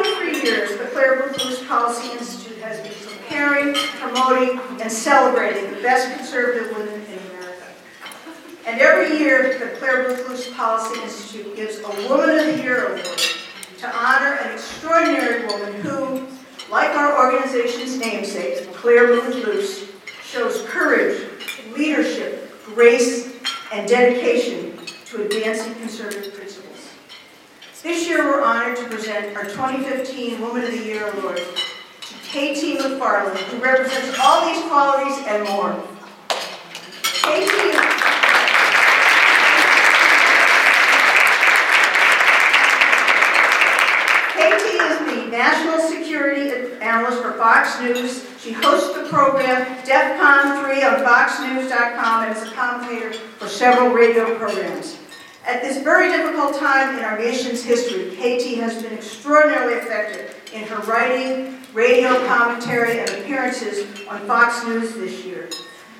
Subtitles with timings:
[0.00, 5.82] 23 years, the Clare Boothe Luce Policy Institute has been preparing, promoting, and celebrating the
[5.82, 7.66] best conservative women in America.
[8.64, 12.86] And every year, the Clare Boothe Luce Policy Institute gives a Woman of the Year
[12.86, 13.20] award
[13.80, 16.26] to honor an extraordinary woman who,
[16.70, 19.90] like our organization's namesake, Clare Boothe Luce,
[20.24, 21.20] shows courage,
[21.76, 23.30] leadership, grace,
[23.74, 24.74] and dedication
[25.04, 26.41] to advancing conservative.
[27.82, 32.78] This year, we're honored to present our 2015 Woman of the Year Award to KT
[32.78, 35.72] McFarland, who represents all these qualities and more.
[36.28, 37.50] KT
[44.30, 48.24] KT is the National Security Analyst for Fox News.
[48.40, 54.38] She hosts the program DEFCON 3 on FoxNews.com and is a commentator for several radio
[54.38, 55.01] programs.
[55.44, 60.62] At this very difficult time in our nation's history, KT has been extraordinarily effective in
[60.68, 65.50] her writing, radio commentary, and appearances on Fox News this year.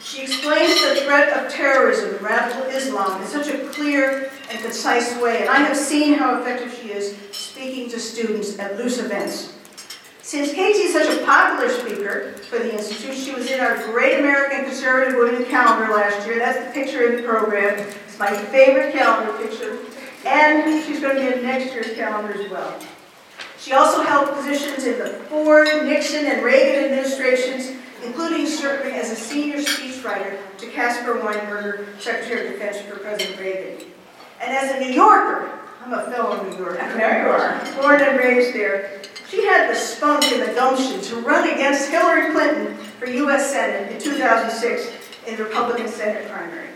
[0.00, 5.20] She explains the threat of terrorism and radical Islam in such a clear and concise
[5.20, 9.54] way, and I have seen how effective she is speaking to students at Luce events.
[10.22, 14.20] Since KT is such a popular speaker for the Institute, she was in our Great
[14.20, 16.38] American Conservative Women calendar last year.
[16.38, 17.76] That's the picture in the program.
[18.06, 19.78] It's my favorite calendar picture.
[20.24, 22.78] And she's going to be in next year's calendar as well.
[23.58, 29.16] She also held positions in the Ford, Nixon, and Reagan administrations, including serving as a
[29.16, 33.86] senior speechwriter to Caspar Weinberger, Secretary of Defense for President Reagan.
[34.40, 36.76] And as a New Yorker, I'm a fellow New Yorker.
[36.76, 37.82] There you are.
[37.82, 39.02] Born and raised there.
[39.32, 43.50] She had the spunk and the gumption to run against Hillary Clinton for U.S.
[43.50, 44.92] Senate in 2006
[45.26, 46.68] in the Republican Senate primary.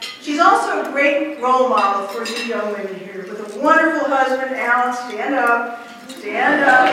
[0.00, 4.56] She's also a great role model for you young women here with a wonderful husband,
[4.56, 4.96] Alan.
[4.96, 5.86] Stand up.
[6.08, 6.88] Stand up.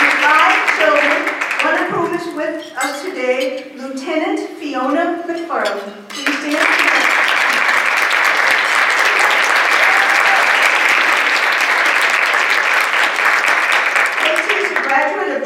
[0.00, 1.12] And five children,
[1.62, 6.08] one of whom is with us today, Lieutenant Fiona McFarland.
[6.08, 6.84] Please stand.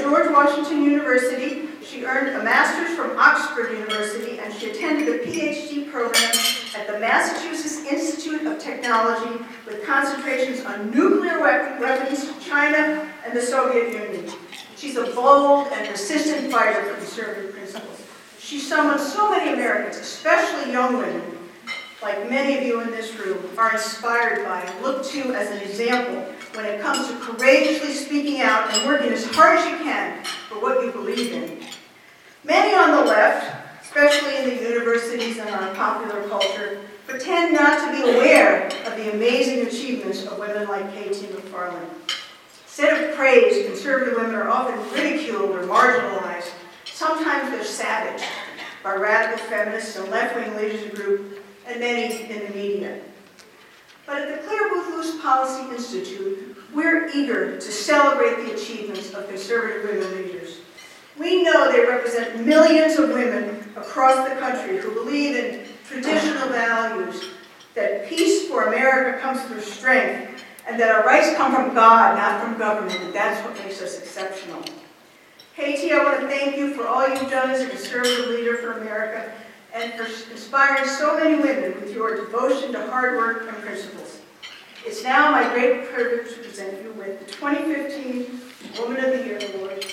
[0.09, 1.69] George Washington University.
[1.85, 3.17] She earned a master's from
[3.59, 6.33] Oxford University, and she attended a PhD program
[6.77, 13.93] at the Massachusetts Institute of Technology with concentrations on nuclear weapons, China, and the Soviet
[13.93, 14.33] Union.
[14.77, 18.01] She's a bold and persistent fighter for conservative principles.
[18.39, 21.23] She's someone so many Americans, especially young women,
[22.01, 25.59] like many of you in this room, are inspired by and look to as an
[25.69, 30.25] example when it comes to courageously speaking out and working as hard as you can
[30.49, 31.68] for what you believe in.
[32.45, 37.93] Many on the left, especially in the universities and our popular culture, pretend not to
[37.97, 41.89] be aware of the amazing achievements of women like KT McFarland.
[42.65, 46.53] Instead of praise, conservative women are often ridiculed or marginalized.
[46.85, 48.25] Sometimes they're savaged
[48.85, 53.01] by radical feminists and left-wing leaders group and many in the media.
[54.07, 59.29] But at the Clare Boothe Luce Policy Institute, we're eager to celebrate the achievements of
[59.29, 60.58] conservative women leaders.
[61.19, 67.25] We know they represent millions of women across the country who believe in traditional values,
[67.75, 72.43] that peace for America comes through strength, and that our rights come from God, not
[72.43, 74.63] from government, and that's what makes us exceptional.
[75.57, 78.81] KT, I want to thank you for all you've done as a conservative leader for
[78.81, 79.33] America
[79.75, 84.21] and for inspiring so many women with your devotion to hard work and principles.
[84.87, 88.41] It's now my great privilege to present you with the 2015
[88.81, 89.85] Woman of the Year Award.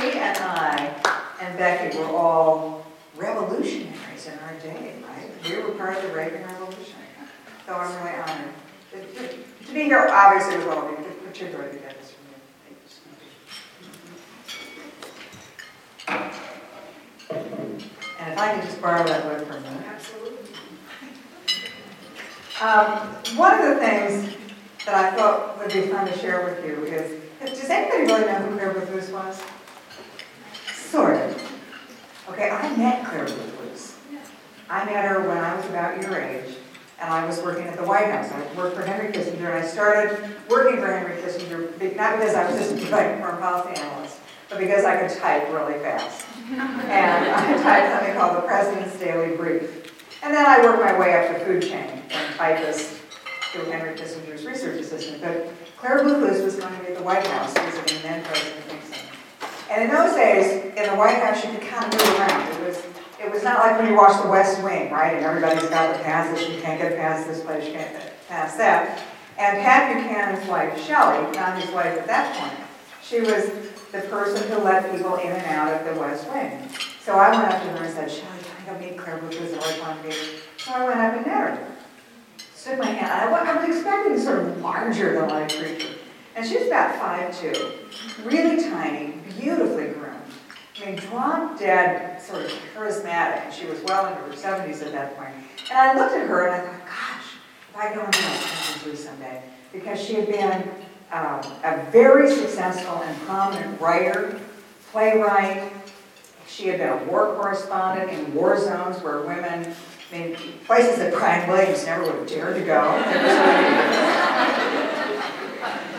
[0.00, 0.94] She and I
[1.40, 5.30] and Becky were all revolutionaries in our day, right?
[5.44, 6.94] We were part of the Reagan Revolution.
[7.66, 8.54] So I'm really honored.
[8.92, 8.98] To,
[9.66, 12.38] to be here, obviously, with all of you, particularly to get this from you.
[18.20, 19.84] And if I could just borrow that word for a minute.
[19.86, 20.38] Absolutely.
[22.60, 24.34] Um, one of the things
[24.84, 28.38] that I thought would be fun to share with you is, does anybody really know
[28.38, 29.42] who Clare Boothe Luce was?
[30.74, 31.60] Sort of.
[32.30, 33.47] Okay, I met Clare Boothe Luce.
[34.70, 36.56] I met her when I was about your age
[37.00, 38.30] and I was working at the White House.
[38.32, 42.50] I worked for Henry Kissinger, and I started working for Henry Kissinger, not because I
[42.50, 44.18] was just a foreign policy analyst,
[44.50, 46.26] but because I could type really fast.
[46.50, 49.92] and I typed something called the President's Daily Brief.
[50.24, 53.00] And then I worked my way up the food chain, from typist
[53.52, 55.22] to Henry Kissinger's research assistant.
[55.22, 59.06] But Clare Boothe was going to be at the White House visiting then President Nixon.
[59.70, 62.52] And in those days, in the White House, you could kind of move around.
[62.52, 62.82] It was,
[63.20, 65.14] it was not like when you watch The West Wing, right?
[65.14, 68.28] And everybody's got to pass this, you can't get past this place, you can't get
[68.28, 69.02] past that.
[69.38, 72.68] And Pat Buchanan's wife, Shelley, not his wife at that point,
[73.02, 73.50] she was
[73.92, 76.68] the person who let people in and out of the West Wing.
[77.02, 79.54] So I went up to her and said, Shelley, can I go meet Clare Boothe?
[79.54, 80.18] I always wanted to.
[80.58, 81.74] So I went up and met her.
[82.54, 83.34] Stood my hand.
[83.34, 85.94] I was expecting sort of larger than life creature.
[86.36, 87.72] And she was about five two,
[88.24, 89.97] really tiny, beautifully.
[90.80, 93.52] I mean, drop dead, sort of charismatic.
[93.52, 95.34] She was well into her seventies at that point.
[95.70, 97.24] And I looked at her and I thought, gosh,
[97.70, 99.42] if I go into that country someday,
[99.72, 100.70] because she had been
[101.10, 104.38] um, a very successful and prominent writer,
[104.92, 105.72] playwright.
[106.46, 109.74] She had been a war correspondent in war zones where women,
[110.12, 112.94] I mean, places that Brian Williams never would have dared to go.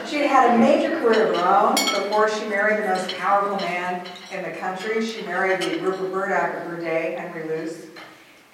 [0.07, 3.57] She had had a major career of her own before she married the most powerful
[3.57, 5.05] man in the country.
[5.05, 7.85] She married the Rupert Murdoch of her day, Henry Luce.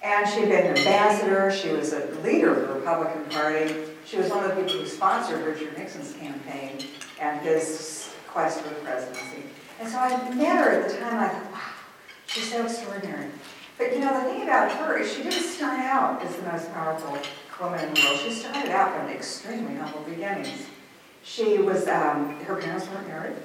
[0.03, 1.51] And she had been an ambassador.
[1.51, 3.73] She was a leader of the Republican Party.
[4.05, 6.77] She was one of the people who sponsored Richard Nixon's campaign
[7.19, 9.43] and his quest for the presidency.
[9.79, 11.59] And so I met her at the time, I thought, wow,
[12.27, 13.29] she's so extraordinary.
[13.77, 16.71] But you know, the thing about her is she didn't start out as the most
[16.73, 17.17] powerful
[17.59, 18.19] woman in the world.
[18.19, 20.67] She started out from extremely humble beginnings.
[21.23, 23.35] She was, um, her parents weren't married.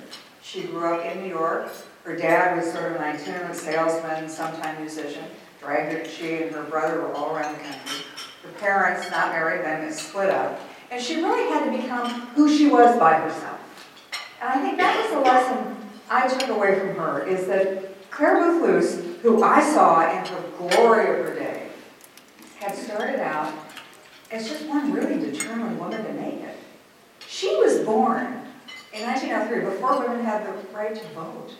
[0.42, 1.72] She grew up in New York.
[2.04, 5.24] Her dad was sort of an itinerant salesman, sometime musician.
[5.60, 8.04] Dragged she and her brother were all around the country.
[8.42, 10.58] Her parents, not married, then split up.
[10.90, 13.60] And she really had to become who she was by herself.
[14.40, 15.76] And I think that was the lesson
[16.08, 20.42] I took away from her, is that Clare Boothe Luce, who I saw in her
[20.56, 21.68] glory of her day,
[22.58, 23.52] had started out
[24.30, 26.56] as just one really determined woman to make it.
[27.28, 28.46] She was born
[28.92, 31.52] in 1903, before women had the right to vote.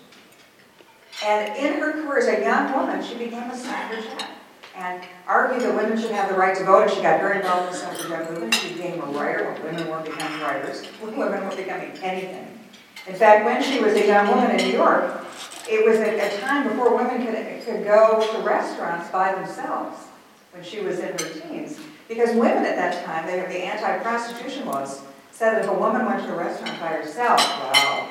[1.25, 4.31] And in her career as a young woman, she became a suffragette
[4.77, 6.85] and argued that women should have the right to vote.
[6.85, 8.55] And she got very involved in the suffragette movement.
[8.55, 12.59] She became a writer women weren't becoming writers, women weren't becoming anything.
[13.07, 15.25] In fact, when she was a young woman in New York,
[15.69, 20.07] it was at a time before women could, could go to restaurants by themselves,
[20.53, 21.79] when she was in her teens.
[22.09, 26.05] Because women at that time, they, were the anti-prostitution laws said that if a woman
[26.05, 28.11] went to a restaurant by herself, wow,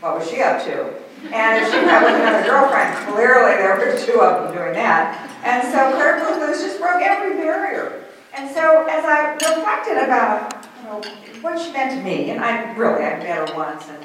[0.00, 0.94] what was she up to?
[1.24, 5.28] And if she had with another girlfriend, clearly there were two of them doing that.
[5.44, 8.04] And so Clare Luce just broke every barrier.
[8.36, 11.02] And so as I reflected about you know,
[11.40, 14.04] what she meant to me, and I really, I met her once, and,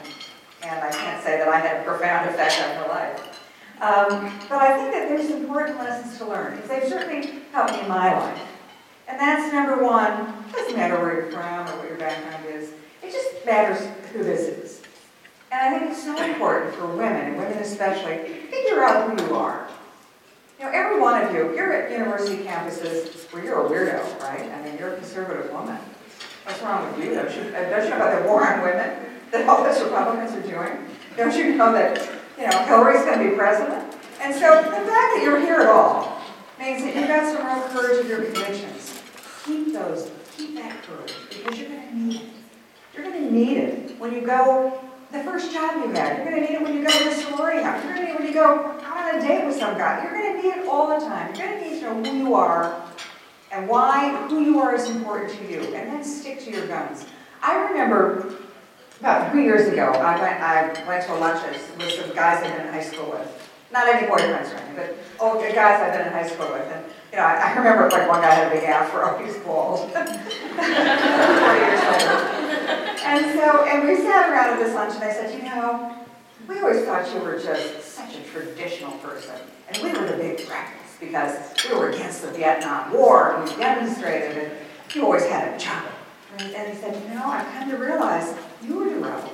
[0.63, 3.39] and I can't say that I had a profound effect on her life.
[3.81, 7.81] Um, but I think that there's important lessons to learn, because they've certainly helped me
[7.81, 8.41] in my life.
[9.07, 12.71] And that's number one, it doesn't matter where you're from or what your background is,
[13.03, 14.80] it just matters who this is.
[15.51, 18.17] And I think it's so important for women, women especially,
[18.49, 19.67] figure out who you are.
[20.57, 24.49] You know, every one of you, you're at university campuses where you're a weirdo, right?
[24.49, 25.77] I mean, you're a conservative woman.
[26.45, 27.15] What's wrong with you?
[27.15, 28.97] Don't you, uh, don't you know about the war on women
[29.31, 30.85] that all those Republicans are doing?
[31.17, 31.99] Don't you know that,
[32.37, 33.93] you know, Hillary's going to be president?
[34.21, 36.21] And so the fact that you're here at all
[36.59, 39.01] means that you've got some real courage of your convictions.
[39.43, 42.29] Keep those, keep that courage, because you're going to need it.
[42.95, 46.17] You're going to need it when you go the first job you had.
[46.17, 47.83] You're going to need it when you go to the sorority house.
[47.83, 50.03] You're going to need it when you go out on a date with some guy.
[50.03, 51.35] You're going to need it all the time.
[51.35, 52.81] You're going to need to know who you are
[53.51, 57.05] and why who you are is important to you, and then stick to your guns.
[57.41, 58.35] I remember
[59.01, 62.55] about three years ago, I went, I went to a lunch with some guys I've
[62.55, 63.49] been in high school with.
[63.73, 66.71] Not any boyfriends or anything, but the guys I've been in high school with.
[66.71, 69.37] And, you know, I, I remember like one guy had a big afro, he was
[69.37, 69.91] bald.
[73.03, 75.97] And so, and we sat around at this lunch and I said, you know,
[76.47, 79.35] we always thought you were just such a traditional person.
[79.67, 81.33] And we were the big rebels because
[81.67, 84.51] we were against the Vietnam War and we demonstrated and
[84.95, 85.83] you always had a job.
[86.37, 89.33] And and he said, you know, I've come to realize you were the rebel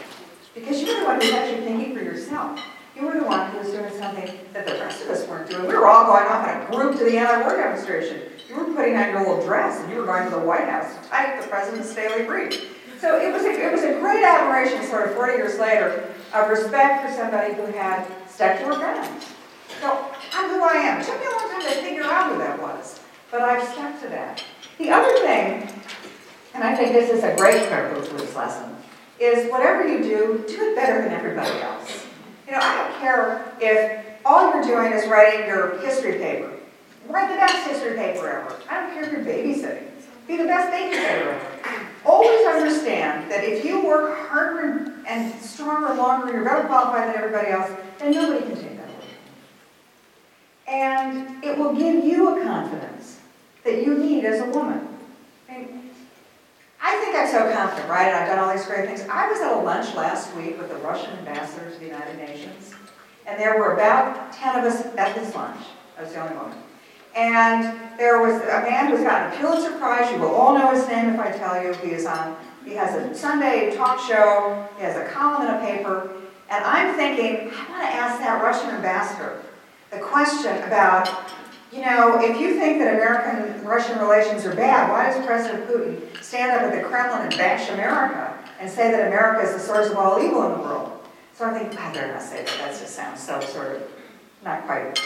[0.55, 2.59] because you were the one who actually thinking for yourself.
[2.97, 5.67] You were the one who was doing something that the rest of us weren't doing.
[5.67, 8.23] We were all going off in a group to the anti-war demonstration.
[8.49, 10.95] You were putting on your little dress and you were going to the White House
[10.95, 12.75] to type the president's daily brief.
[12.99, 16.49] So it was a, it was a great admiration, sort of 40 years later, of
[16.49, 19.25] respect for somebody who had stuck to her guns.
[19.79, 20.99] So I'm who I am.
[20.99, 22.99] It took me a long time to figure out who that was,
[23.29, 24.43] but I've stuck to that.
[24.79, 25.69] The other thing,
[26.55, 28.75] and I think this is a great Clare Boothe lesson,
[29.19, 32.06] is whatever you do, do it better than everybody else.
[32.47, 36.53] You know, I don't care if all you're doing is writing your history paper.
[37.07, 38.55] Write the best history paper ever.
[38.69, 39.83] I don't care if you're babysitting.
[40.27, 41.39] be the best babysitter.
[41.65, 41.87] Ever.
[42.05, 47.49] Always understand that if you work harder and stronger longer, you're better qualified than everybody
[47.49, 49.07] else, then nobody can take that away.
[50.67, 53.19] And it will give you a confidence
[53.65, 54.87] that you need as a woman.
[55.49, 55.86] Mean,
[56.97, 58.07] I think I'm so confident, right?
[58.07, 59.01] And I've done all these great things.
[59.07, 62.73] I was at a lunch last week with the Russian ambassador to the United Nations,
[63.27, 65.61] and there were about 10 of us at this lunch.
[65.95, 66.57] I was the only woman.
[67.15, 70.11] And there was a man who's gotten a Pulitzer Prize.
[70.11, 71.73] You will all know his name if I tell you.
[71.75, 72.35] He is on,
[72.65, 74.67] he has a Sunday talk show.
[74.77, 76.11] He has a column in a paper.
[76.49, 79.43] And I'm thinking, I want to ask that Russian ambassador
[79.91, 81.07] the question about,
[81.71, 86.51] you know, if you think that American-Russian relations are bad, why does President Putin stand
[86.51, 89.97] up at the Kremlin and bash America and say that America is the source of
[89.97, 90.91] all evil in the world?
[91.35, 92.57] So I think, I better not say that.
[92.57, 93.83] That just sounds so sort of
[94.43, 94.97] not quite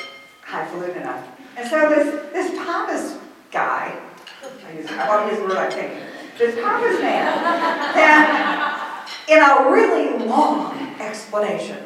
[0.44, 1.28] highfalutin enough.
[1.58, 3.18] And so this, this pompous
[3.52, 4.00] guy,
[4.66, 6.00] I, use, I to use the word I'm thinking,
[6.38, 7.28] this pompous man,
[9.28, 11.78] in a really long explanation,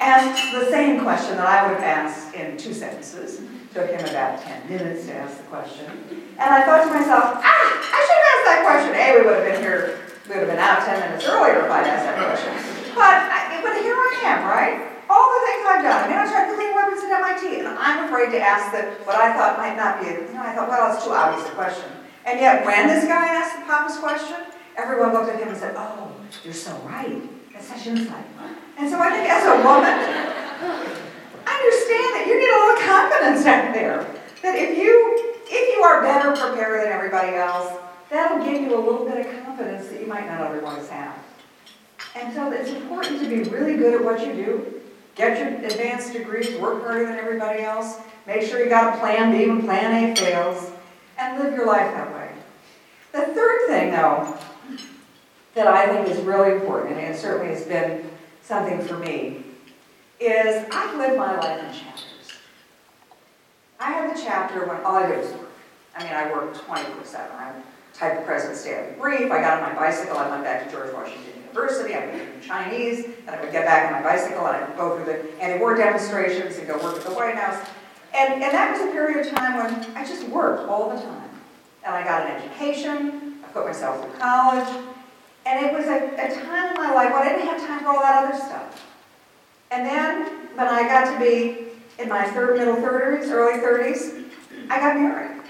[0.00, 3.40] asked the same question that I would have asked in two sentences.
[3.72, 5.88] Took him about 10 minutes to ask the question.
[6.36, 8.92] And I thought to myself, ah, I should have asked that question.
[8.92, 11.72] A, we would have been here, we would have been out 10 minutes earlier if
[11.72, 12.52] I'd asked that question.
[12.92, 14.76] But, I, but here I am, right?
[15.08, 16.04] All the things I've done.
[16.04, 18.92] I mean, I tried to clean weapons at MIT, and I'm afraid to ask the,
[19.08, 21.56] what I thought might not be, you know, I thought, well, it's too obvious a
[21.56, 21.88] question.
[22.28, 25.72] And yet, when this guy asked the pompous question, everyone looked at him and said,
[25.80, 26.12] oh,
[26.44, 27.24] you're so right.
[27.56, 28.28] That's such insight.
[28.76, 29.96] And so I think as a woman,
[31.62, 34.06] understand that you need a little confidence out there.
[34.42, 37.72] That if you, if you are better prepared than everybody else,
[38.10, 41.14] that'll give you a little bit of confidence that you might not otherwise have.
[42.14, 44.80] And so it's important to be really good at what you do.
[45.14, 49.30] Get your advanced degrees, work harder than everybody else, make sure you got a plan
[49.30, 50.72] B when plan A fails,
[51.18, 52.30] and live your life that way.
[53.12, 54.38] The third thing, though,
[55.54, 58.10] that I think is really important, and it certainly has been
[58.42, 59.44] something for me,
[60.24, 62.38] is I've lived my life in chapters.
[63.80, 65.50] I had the chapter when all I did was work.
[65.96, 67.16] I mean, I worked 24-7.
[67.32, 67.52] I
[67.92, 69.30] typed the President's Daily Brief.
[69.30, 70.16] I got on my bicycle.
[70.16, 71.94] I went back to George Washington University.
[71.94, 73.04] I would learn Chinese.
[73.26, 75.74] and I would get back on my bicycle and I would go through the anti-war
[75.74, 77.66] demonstrations and go work at the White House.
[78.14, 81.30] And, and that was a period of time when I just worked all the time.
[81.84, 83.40] And I got an education.
[83.44, 84.68] I put myself through college.
[85.44, 87.88] And it was a, a time in my life when I didn't have time for
[87.88, 88.91] all that other stuff.
[89.72, 91.64] And then, when I got to be
[91.98, 94.22] in my third, middle 30s, early 30s,
[94.68, 95.40] I got married.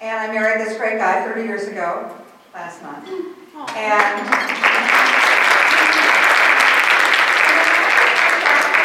[0.00, 2.10] And I married this great guy 30 years ago,
[2.54, 3.06] last month.
[3.76, 4.02] And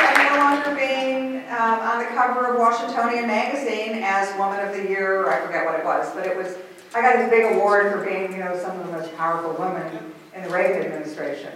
[0.03, 4.89] I'm no longer being um, on the cover of Washingtonian magazine as Woman of the
[4.89, 6.57] Year, or I forget what it was, but it was,
[6.93, 10.13] I got this big award for being, you know, some of the most powerful women
[10.35, 11.53] in the Reagan administration.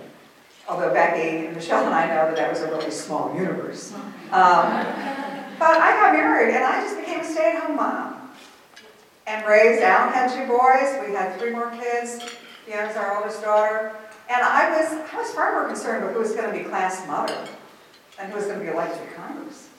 [0.67, 3.93] Although Becky and Michelle and I know that that was a really small universe.
[4.31, 4.85] Um,
[5.59, 8.31] but I got married and I just became a stay-at-home mom.
[9.27, 12.23] And raised, Alan had two boys, we had three more kids.
[12.67, 13.93] Deanna's our oldest daughter.
[14.29, 17.05] And I was, I was far more concerned with who was going to be class
[17.07, 17.47] mother
[18.19, 19.69] and who was going to be elected to Congress.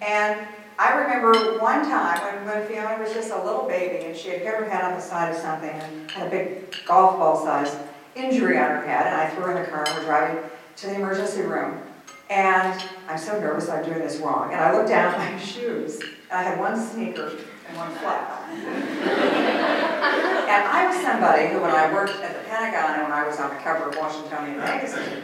[0.00, 0.46] And
[0.78, 4.40] I remember one time when, when Fiona was just a little baby and she had
[4.40, 7.74] hit her head on the side of something and had a big golf ball size
[8.16, 10.42] injury on her head, and I threw her in the car and we're driving
[10.76, 11.80] to the emergency room.
[12.28, 14.52] And I'm so nervous I'm doing this wrong.
[14.52, 17.36] And I looked down at my shoes, and I had one sneaker
[17.68, 18.48] and one flat.
[18.50, 23.38] and I was somebody who, when I worked at the Pentagon and when I was
[23.38, 25.22] on the cover of Washingtonian magazine,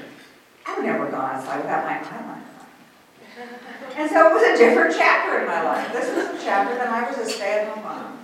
[0.67, 2.43] I would never go outside without my eyeliner
[3.97, 5.93] And so it was a different chapter in my life.
[5.93, 8.19] This was a chapter that I was a stay-at-home mom.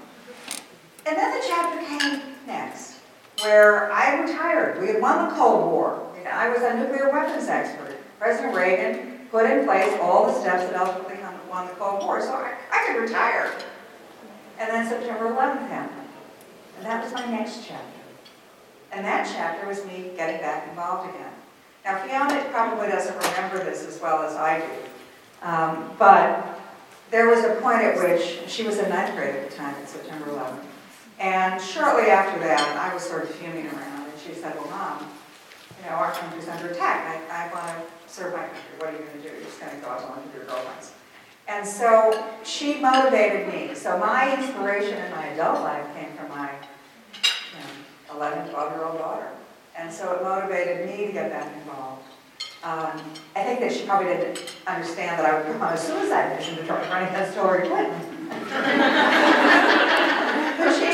[1.06, 2.97] And then the chapter came next
[3.42, 4.80] where I retired.
[4.80, 6.04] We had won the Cold War.
[6.30, 7.96] I was a nuclear weapons expert.
[8.18, 11.16] President Reagan put in place all the steps that ultimately
[11.48, 13.52] won the Cold War, so I, I could retire.
[14.58, 16.08] And then September 11th happened.
[16.76, 17.84] And that was my next chapter.
[18.92, 21.32] And that chapter was me getting back involved again.
[21.84, 26.60] Now, Fiona probably doesn't remember this as well as I do, um, but
[27.10, 29.88] there was a point at which she was in ninth grade at the time, at
[29.88, 30.67] September 11th.
[31.18, 35.10] And shortly after that, I was sort of fuming around, and she said, well, Mom,
[35.78, 37.28] you know, our country's under attack.
[37.30, 38.60] I, I want to serve my country.
[38.78, 39.34] What are you going to do?
[39.34, 40.92] You're just going to go out and with your girlfriends.
[41.48, 43.74] And so she motivated me.
[43.74, 49.30] So my inspiration in my adult life came from my you know, 11, 12-year-old daughter.
[49.76, 52.02] And so it motivated me to get back involved.
[52.62, 53.00] Um,
[53.34, 56.56] I think that she probably didn't understand that I would come on a suicide mission
[56.56, 59.94] to try to against Hillary Clinton.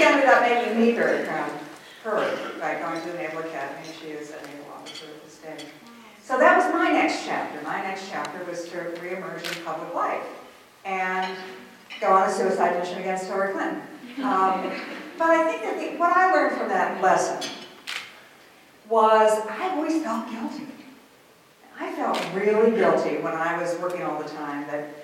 [0.04, 1.61] Ended up making me very proud of
[2.04, 3.87] her by going to the Naval Academy.
[4.00, 5.56] She is a naval officer at this day.
[6.23, 7.61] So that was my next chapter.
[7.62, 10.25] My next chapter was to reemerge in public life
[10.84, 11.37] and
[12.00, 13.82] go on a suicide mission against Hillary Clinton.
[14.23, 14.70] Um,
[15.18, 17.50] but I think that the, what I learned from that lesson
[18.88, 20.66] was I always felt guilty.
[21.78, 25.03] I felt really guilty when I was working all the time that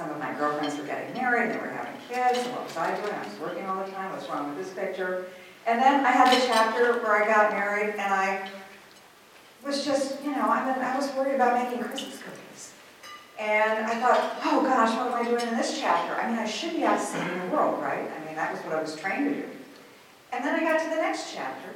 [0.00, 3.12] some of my girlfriends were getting married, they were having kids, what was I doing?
[3.12, 5.26] I was working all the time, what's wrong with this picture?
[5.66, 8.48] And then I had the chapter where I got married and I
[9.62, 12.72] was just, you know, I, mean, I was worried about making Christmas cookies.
[13.38, 16.14] And I thought, oh gosh, what am I doing in this chapter?
[16.14, 18.08] I mean, I should be out saving the world, right?
[18.10, 19.48] I mean, that was what I was trained to do.
[20.32, 21.74] And then I got to the next chapter,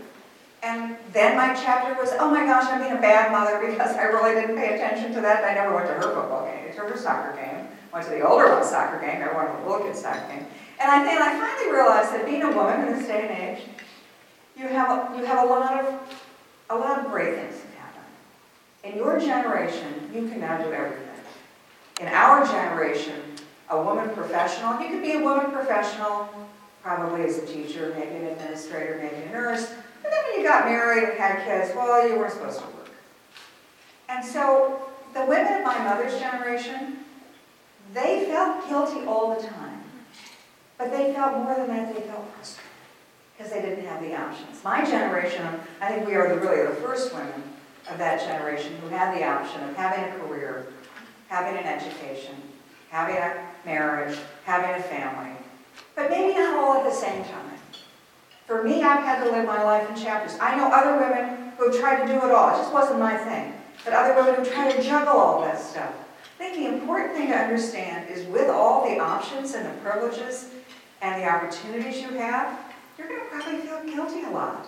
[0.62, 4.04] and then my chapter was, oh my gosh, I'm being a bad mother because I
[4.04, 5.45] really didn't pay attention to that.
[5.45, 7.63] I never went to her football game, to her soccer game,
[7.95, 10.45] went to the older one's soccer game, to the little kid's soccer game.
[10.81, 13.65] And I think I finally realized that being a woman in this day and age,
[14.59, 16.19] you have a, you have a lot of
[16.71, 18.03] a lot of great things that happen.
[18.83, 21.09] In your generation, you can now do everything.
[22.01, 23.21] In our generation,
[23.71, 26.29] a woman professional, you could be a woman professional,
[26.83, 29.73] probably as a teacher, maybe an administrator, maybe a nurse,
[30.03, 32.91] but then when you got married and had kids, well, you weren't supposed to work.
[34.09, 37.03] And so the women of my mother's generation,
[37.93, 39.83] they felt guilty all the time.
[40.79, 42.71] But they felt more than that, they felt frustrated
[43.37, 44.62] because they didn't have the options.
[44.64, 45.47] My generation,
[45.81, 47.43] I think we are the, really the first women
[47.91, 50.67] of that generation who had the option of having a career,
[51.29, 52.35] having an education,
[52.91, 55.33] having a marriage, having a family,
[55.97, 57.55] but maybe not all at the same time.
[58.47, 60.38] For me, I've had to live my life in chapters.
[60.41, 62.50] I know other women who have tried to do it all.
[62.50, 63.55] It just wasn't my thing.
[63.85, 65.93] But other women who try to juggle all that stuff.
[66.35, 70.50] I think the important thing to understand is with all the options and the privileges
[71.00, 72.59] and the opportunities you have,
[72.99, 74.67] you're going to probably feel guilty a lot.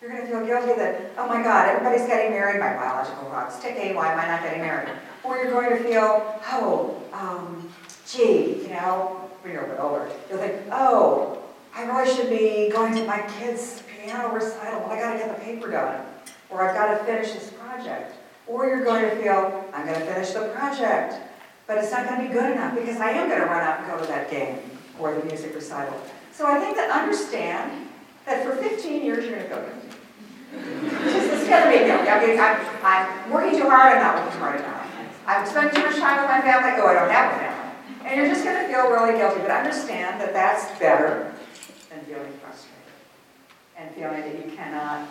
[0.00, 3.58] You're going to feel guilty that, oh my God, everybody's getting married, my biological clocks
[3.58, 4.90] ticking, why am I not getting married?
[5.24, 7.72] Or you're going to feel, oh, um,
[8.06, 11.42] gee, you know, when you're a bit older, you'll think, oh,
[11.74, 15.42] I really should be going to my kid's piano recital, I got to get the
[15.42, 16.04] paper done.
[16.50, 18.14] Or I've got to finish this project.
[18.46, 21.14] Or you're going to feel, I'm going to finish the project,
[21.66, 23.80] but it's not going to be good enough because I am going to run out
[23.80, 24.58] and go to that game
[24.98, 26.00] or the music recital.
[26.32, 27.88] So I think that understand
[28.24, 29.88] that for 15 years you're going to go guilty.
[31.10, 32.08] Just, it's going to be guilty.
[32.08, 34.86] I mean, I'm, I'm working too hard, I'm not working hard enough.
[35.26, 38.06] I'm spending too much time with my family, oh, I don't have a family.
[38.06, 41.34] And you're just going to feel really guilty, but understand that that's better
[41.90, 42.76] than feeling frustrated
[43.76, 45.08] and feeling that you cannot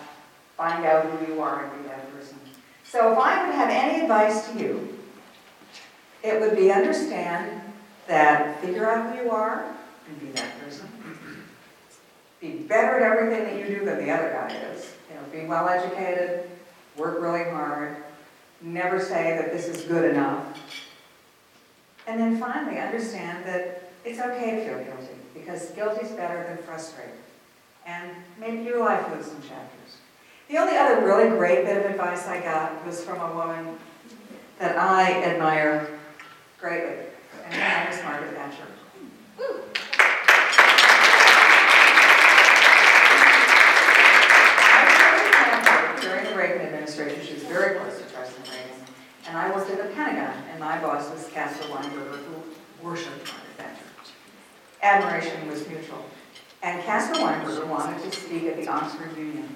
[0.55, 2.37] find out who you are and be that person.
[2.95, 4.97] So if I would have any advice to you,
[6.23, 7.61] it would be understand
[8.07, 9.65] that figure out who you are
[10.07, 10.87] and be that person
[12.39, 14.93] be better at everything that you do than the other guy is.
[15.09, 16.49] You know, be well educated,
[16.95, 17.97] work really hard,
[18.61, 20.57] never say that this is good enough.
[22.07, 26.65] And then finally, understand that it's okay to feel guilty, because guilty is better than
[26.65, 27.15] frustrated.
[27.85, 29.84] And maybe your life lose some chapters.
[30.47, 33.79] The only other really great bit of advice I got was from a woman
[34.59, 35.87] that I admire
[36.61, 37.05] greatly,
[37.45, 38.63] and name is Margaret Thatcher.
[46.01, 47.25] During the Reagan administration.
[47.25, 48.85] She was very close to President Reagan.
[49.27, 53.57] And I worked at the Pentagon, and my boss was Caspar Weinberger, who worshipped Margaret
[53.57, 54.13] Thatcher.
[54.83, 56.05] Admiration was mutual.
[56.61, 59.49] And Caspar Weinberger wanted to speak at the Oxford Union.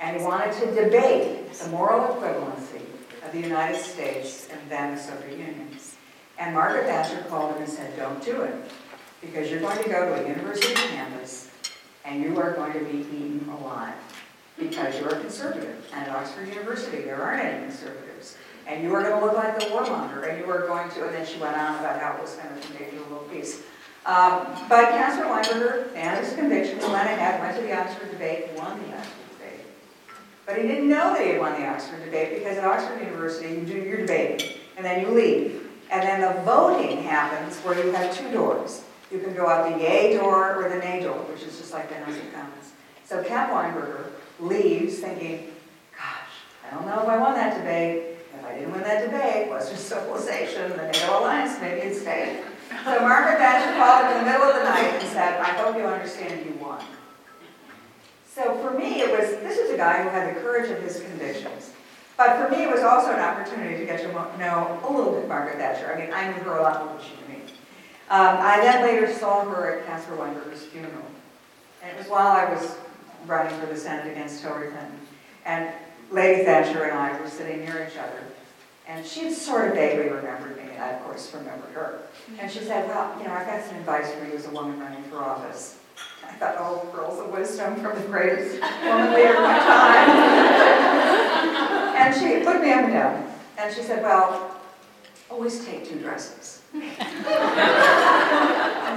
[0.00, 2.82] And wanted to debate the moral equivalency
[3.24, 5.68] of the United States and then the Soviet Union.
[6.38, 8.54] And Margaret Thatcher called him and said, don't do it,
[9.20, 11.50] because you're going to go to a university campus
[12.04, 13.94] and you are going to be eaten alive
[14.58, 15.84] because you're a conservative.
[15.92, 18.36] And at Oxford University, there aren't any conservatives.
[18.66, 21.14] And you are going to look like the warmonger, and you are going to, and
[21.14, 23.62] then she went on about how it was going to a little piece.
[24.04, 28.78] Um, but Caspar Weinberger and his convictions went ahead, went to the Oxford debate, won
[28.82, 29.17] the Oxford.
[30.48, 33.50] But he didn't know that he had won the Oxford debate because at Oxford University,
[33.50, 35.68] you do your debating, and then you leave.
[35.90, 38.82] And then the voting happens where you have two doors.
[39.12, 41.90] You can go out the yay door or the nay door, which is just like
[41.90, 42.72] the House of Commons.
[43.04, 44.06] So Cap Weinberger
[44.40, 45.52] leaves thinking,
[45.94, 46.32] gosh,
[46.66, 48.16] I don't know if I won that debate.
[48.32, 52.42] If I didn't win that debate, Western civilization, the NATO alliance, maybe it'd stay.
[52.84, 55.84] So Margaret Thatcher called in the middle of the night and said, I hope you
[55.84, 56.82] understand you won.
[58.38, 61.00] So for me, it was, this is a guy who had the courage of his
[61.00, 61.72] convictions.
[62.16, 65.26] But for me, it was also an opportunity to get to know a little bit
[65.26, 65.92] Margaret Thatcher.
[65.92, 67.42] I mean, I knew her a lot more than she knew me.
[68.10, 71.04] Um, I then later saw her at Caspar Weinberger's funeral.
[71.82, 72.76] And it was while I was
[73.26, 75.00] running for the Senate against Hillary Clinton.
[75.44, 75.72] And
[76.12, 78.22] Lady Thatcher and I were sitting near each other.
[78.86, 82.02] And she had sort of vaguely remembered me, and I, of course, remembered her.
[82.38, 84.78] And she said, well, you know, I've got some advice for you as a woman
[84.78, 85.78] running for office.
[86.28, 90.08] I thought, oh, pearls of wisdom from the greatest woman leader of my time.
[91.96, 93.24] and she looked me up and down.
[93.58, 94.54] And she said, well,
[95.30, 96.62] always take two dresses.
[96.74, 96.94] And I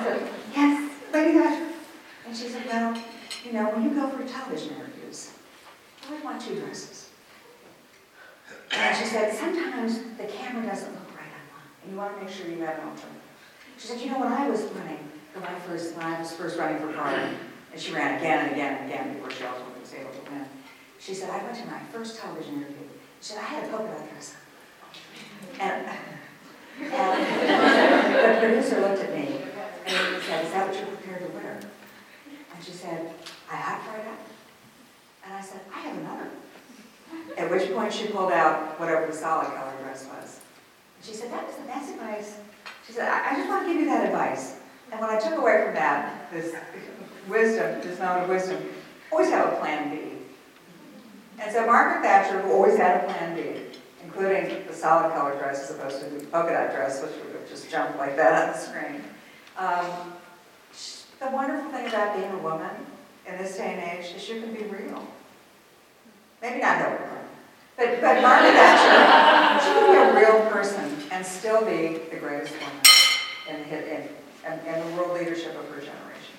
[0.03, 0.21] said,
[0.53, 1.67] yes, Lady Thatcher.
[2.27, 2.95] And she said, well,
[3.45, 5.31] you know, when you go for television interviews,
[6.07, 7.09] I would want two dresses.
[8.71, 12.23] And she said, sometimes the camera doesn't look right on one, and you want to
[12.23, 13.21] make sure you have an alternative.
[13.77, 14.99] She said, you know, when I was running,
[15.33, 17.37] when I first, when I was first running for parliament,
[17.71, 20.45] and she ran again and again and again before she ultimately was able to win,
[20.99, 22.87] she said, I went to my first television interview.
[23.21, 24.35] She said, I had a polka dot dress
[24.83, 25.59] on.
[25.59, 25.87] And,
[26.79, 29.41] and the producer looked at me,
[29.85, 31.59] and said, is that what you're prepared to wear?
[32.53, 33.13] And she said,
[33.49, 34.19] I have tried out.
[35.25, 36.29] And I said, I have another.
[37.37, 40.39] At which point she pulled out whatever the solid color dress was.
[40.97, 42.37] And she said, that was the best advice.
[42.85, 44.57] She said, I, I just want to give you that advice.
[44.91, 46.53] And what I took away from that, this
[47.27, 48.61] wisdom, this moment of wisdom,
[49.11, 50.01] always have a plan B.
[51.39, 53.61] And so Margaret Thatcher who always had a plan B,
[54.03, 57.49] including the solid color dress as opposed to the polka dot dress, which would have
[57.49, 59.03] just jumped like that on the screen.
[59.57, 60.13] Um,
[61.19, 62.69] the wonderful thing about being a woman
[63.27, 65.07] in this day and age is you can be real.
[66.41, 67.07] Maybe not Clinton,
[67.77, 72.53] but, but Margaret Thatcher, she can be a real person and still be the greatest
[72.53, 72.81] woman
[73.49, 74.09] in, the- in,
[74.45, 76.31] in, in the world leadership of her generation.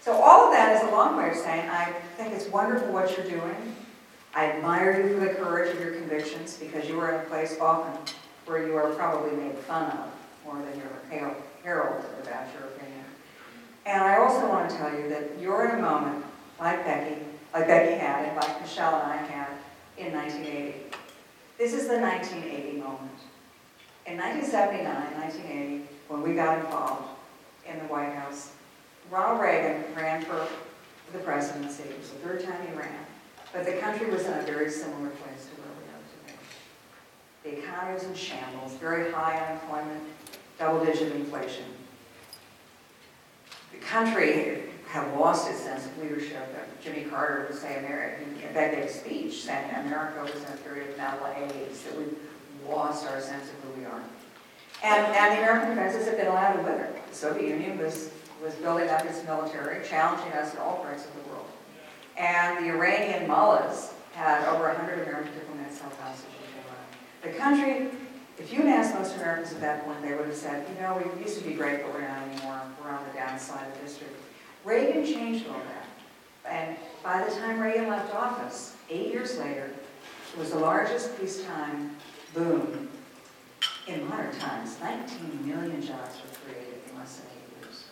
[0.00, 3.16] So all of that is a long way of saying, I think it's wonderful what
[3.16, 3.76] you're doing.
[4.34, 7.56] I admire you for the courage of your convictions because you are in a place
[7.60, 8.14] often
[8.46, 10.10] where you are probably made fun of
[10.44, 13.04] more than you're her- heralded about your opinion.
[13.86, 16.24] And I also want to tell you that you're in a moment
[16.58, 17.16] like Becky,
[17.52, 19.48] like Becky had, and like Michelle and I had
[19.98, 20.96] in 1980.
[21.58, 23.10] This is the 1980 moment.
[24.06, 24.84] In 1979,
[25.20, 27.08] 1980, when we got involved
[27.68, 28.52] in the White House,
[29.10, 30.46] Ronald Reagan ran for
[31.12, 31.84] the presidency.
[31.84, 33.06] It was the third time he ran.
[33.52, 36.38] But the country was in a very similar place to where we are today.
[37.44, 40.02] The economy was in shambles, very high unemployment,
[40.58, 41.66] double-digit inflation.
[43.72, 46.48] The country had lost its sense of leadership.
[46.82, 50.98] Jimmy Carter would say, America, in gave speech saying America was in a period of
[50.98, 52.04] malaise, that we
[52.68, 54.02] lost our sense of who we are.
[54.82, 56.92] And, and the American defenses have been allowed to wither.
[57.08, 58.10] The Soviet Union was,
[58.42, 61.46] was building up its military, challenging us in all parts of the world.
[62.18, 66.82] And the Iranian mullahs had over 100 American diplomats held hostage in Tehran.
[67.22, 67.98] The country,
[68.38, 71.22] if you'd asked most Americans at that point, they would have said, you know, we
[71.22, 72.60] used to be great, but we're not anymore.
[72.82, 74.08] We're on the downside of history.
[74.64, 75.86] Reagan changed all that.
[76.44, 79.70] And by the time Reagan left office, eight years later,
[80.32, 81.96] it was the largest peacetime
[82.34, 82.88] boom
[83.86, 84.76] in modern times.
[84.80, 87.84] 19 million jobs were created in less than eight years.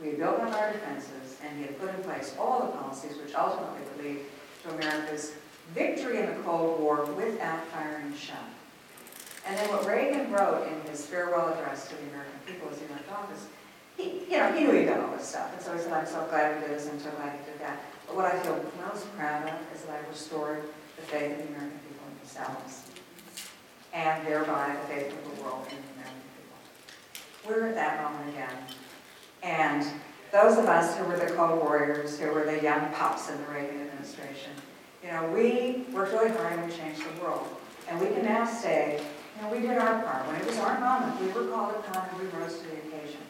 [0.00, 3.16] We had built on our defenses, and we had put in place all the policies
[3.18, 4.18] which ultimately would lead
[4.64, 5.32] to America's
[5.74, 8.50] victory in the Cold War without firing a shot.
[9.46, 12.86] And then what Reagan wrote in his farewell address to the American people as he
[12.88, 13.46] left office,
[13.96, 16.06] he, you know, he knew he'd done all this stuff, and so he said, I'm
[16.06, 17.80] so glad we did this, I'm so glad he did that.
[18.06, 20.62] But what I feel most proud of is that I restored
[20.96, 22.91] the faith of the American people in themselves,
[23.92, 27.48] and thereby the faith of the world and the American people.
[27.48, 28.56] We're at that moment again.
[29.42, 29.86] And
[30.30, 33.50] those of us who were the Cold Warriors, who were the young pups in the
[33.52, 34.52] Reagan administration,
[35.02, 37.46] you know, we worked really hard and we changed the world.
[37.88, 39.02] And we can now say,
[39.36, 40.26] you know, we did our part.
[40.26, 43.20] When it was our moment, we were called upon and we rose to the occasion.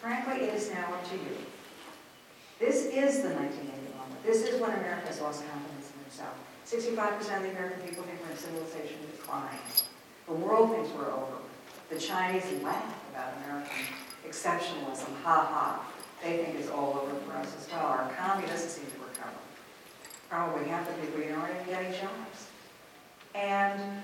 [0.00, 1.36] Frankly, it is now up to you.
[2.58, 4.22] This is the 1980 moment.
[4.24, 6.34] This is when America has lost confidence in itself.
[6.66, 9.58] 65% of the American people think we're in civilization decline.
[10.26, 11.36] The world thinks we're over.
[11.90, 13.76] The Chinese laugh about American
[14.26, 15.92] exceptionalism, ha ha.
[16.22, 17.86] They think it's all over for us as well.
[17.86, 19.36] Our economy doesn't seem to recover.
[20.30, 22.48] Probably half the people you aren't even getting jobs.
[23.34, 24.02] And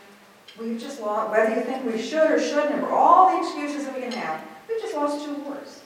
[0.59, 3.95] we've just lost, whether you think we should or shouldn't, or all the excuses that
[3.95, 5.81] we can have, we've just lost two wars.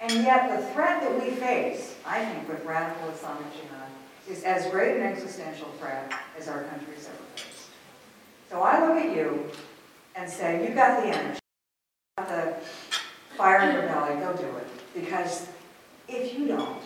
[0.00, 3.88] And yet the threat that we face, I think, with radical Islamic jihad,
[4.28, 7.41] is as great an existential threat as our country's ever faced.
[8.52, 9.48] So I look at you
[10.14, 12.54] and say, you've got the energy, you've got the
[13.34, 14.66] fire in your belly, go do it.
[14.92, 15.48] Because
[16.06, 16.82] if you don't,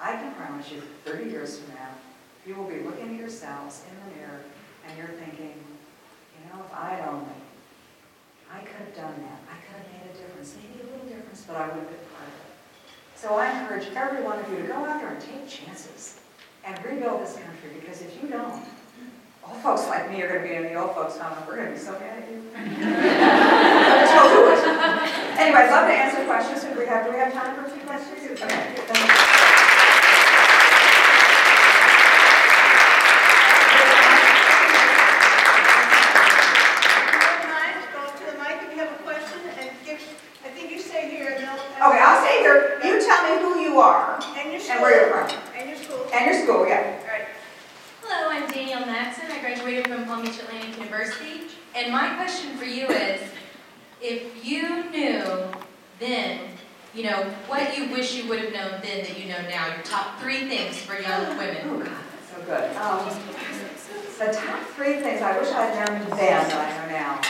[0.00, 1.90] I can promise you, 30 years from now,
[2.46, 4.40] you will be looking at yourselves in the mirror
[4.88, 7.36] and you're thinking, you know, if I'd only,
[8.50, 9.40] I could have done that.
[9.52, 12.08] I could have made a difference, maybe a little difference, but I would have been
[12.16, 13.20] part of it.
[13.20, 16.20] So I encourage every one of you to go out there and take chances
[16.64, 18.64] and rebuild this country, because if you don't,
[19.48, 21.70] old folks like me are gonna be in the old folks home, and we're gonna
[21.70, 22.40] be so mad at you.
[24.14, 24.64] So do it.
[25.40, 27.70] Anyway, I'd love to answer questions, do we have, do we have time for a
[27.70, 28.40] few questions?
[28.40, 28.46] Okay,
[28.86, 30.24] thank you.
[35.84, 39.70] If you don't mind, go up to the mic if you have a question and
[39.84, 40.00] give,
[40.44, 41.88] I think you stay here and they'll.
[41.88, 44.72] Okay, I'll stay here, you tell me who you are And your school.
[44.74, 46.06] and where you're from, And your school.
[46.12, 47.00] and your school, yeah.
[47.02, 47.26] All right.
[48.02, 49.30] Hello, I'm Danielle Maxon.
[49.30, 51.42] I graduated from Palm Beach Atlantic University.
[51.74, 53.20] And my question for you is,
[54.00, 55.24] if you knew
[55.98, 56.40] then,
[56.94, 59.82] you know, what you wish you would have known then that you know now, your
[59.84, 61.62] top three things for young women.
[61.64, 62.76] Oh, God, that's so good.
[62.76, 63.08] Um,
[64.18, 67.20] The top three things I wish I had known then that I know now.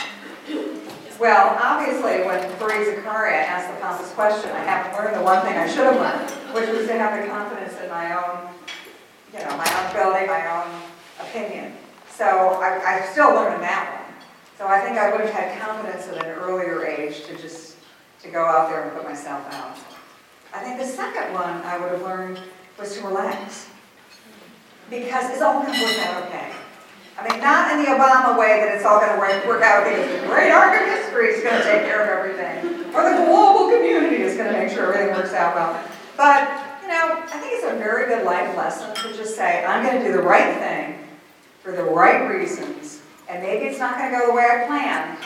[1.19, 5.57] Well, obviously, when Fareed Zakaria asked the pompous question, I haven't learned the one thing
[5.57, 8.49] I should have learned, which was to have the confidence in my own,
[9.33, 10.69] you know, my own ability, my own
[11.19, 11.73] opinion.
[12.09, 12.25] So
[12.61, 14.13] I, I still learned that one.
[14.57, 17.77] So I think I would have had confidence at an earlier age to just,
[18.21, 19.77] to go out there and put myself out.
[20.55, 22.39] I think the second one I would have learned
[22.79, 23.67] was to relax.
[24.89, 26.51] Because it's all gonna work out okay.
[27.19, 30.21] I mean, not in the Obama way that it's all gonna work, work out because
[30.21, 32.85] the great arc of history is gonna take care of everything.
[32.95, 35.77] Or the global community is gonna make sure everything works out well.
[36.15, 36.47] But,
[36.81, 40.05] you know, I think it's a very good life lesson to just say, I'm gonna
[40.05, 40.99] do the right thing
[41.63, 43.01] for the right reasons.
[43.27, 45.17] And maybe it's not gonna go the way I planned,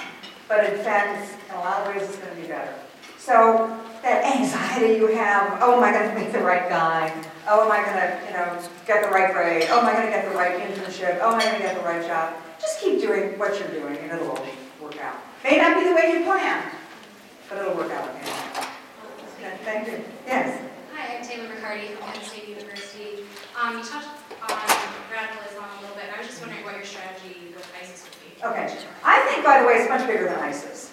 [0.48, 2.74] but in fact, in a lot of ways, it's gonna be better.
[3.20, 7.12] So that anxiety you have, oh, am I gonna meet the right guy?
[7.48, 9.68] Oh, am I gonna, you know, get the right grade?
[9.70, 11.20] Oh, am I gonna get the right internship?
[11.22, 12.34] Oh, am I gonna get the right job?
[12.60, 14.46] Just keep doing what you're doing and it'll all
[14.82, 15.18] work out.
[15.44, 16.72] May not be the way you planned,
[17.50, 18.68] but it'll work out okay.
[19.40, 20.04] Okay, Thank you.
[20.26, 20.62] Yes?
[20.96, 23.24] Hi, I'm Taylor McCarty from Penn State University.
[23.60, 24.08] Um, you touched
[24.48, 24.58] on
[25.12, 28.04] radical Islam a little bit, and I was just wondering what your strategy with ISIS
[28.04, 28.44] would be.
[28.44, 28.78] Okay.
[29.04, 30.92] I think, by the way, it's much bigger than ISIS.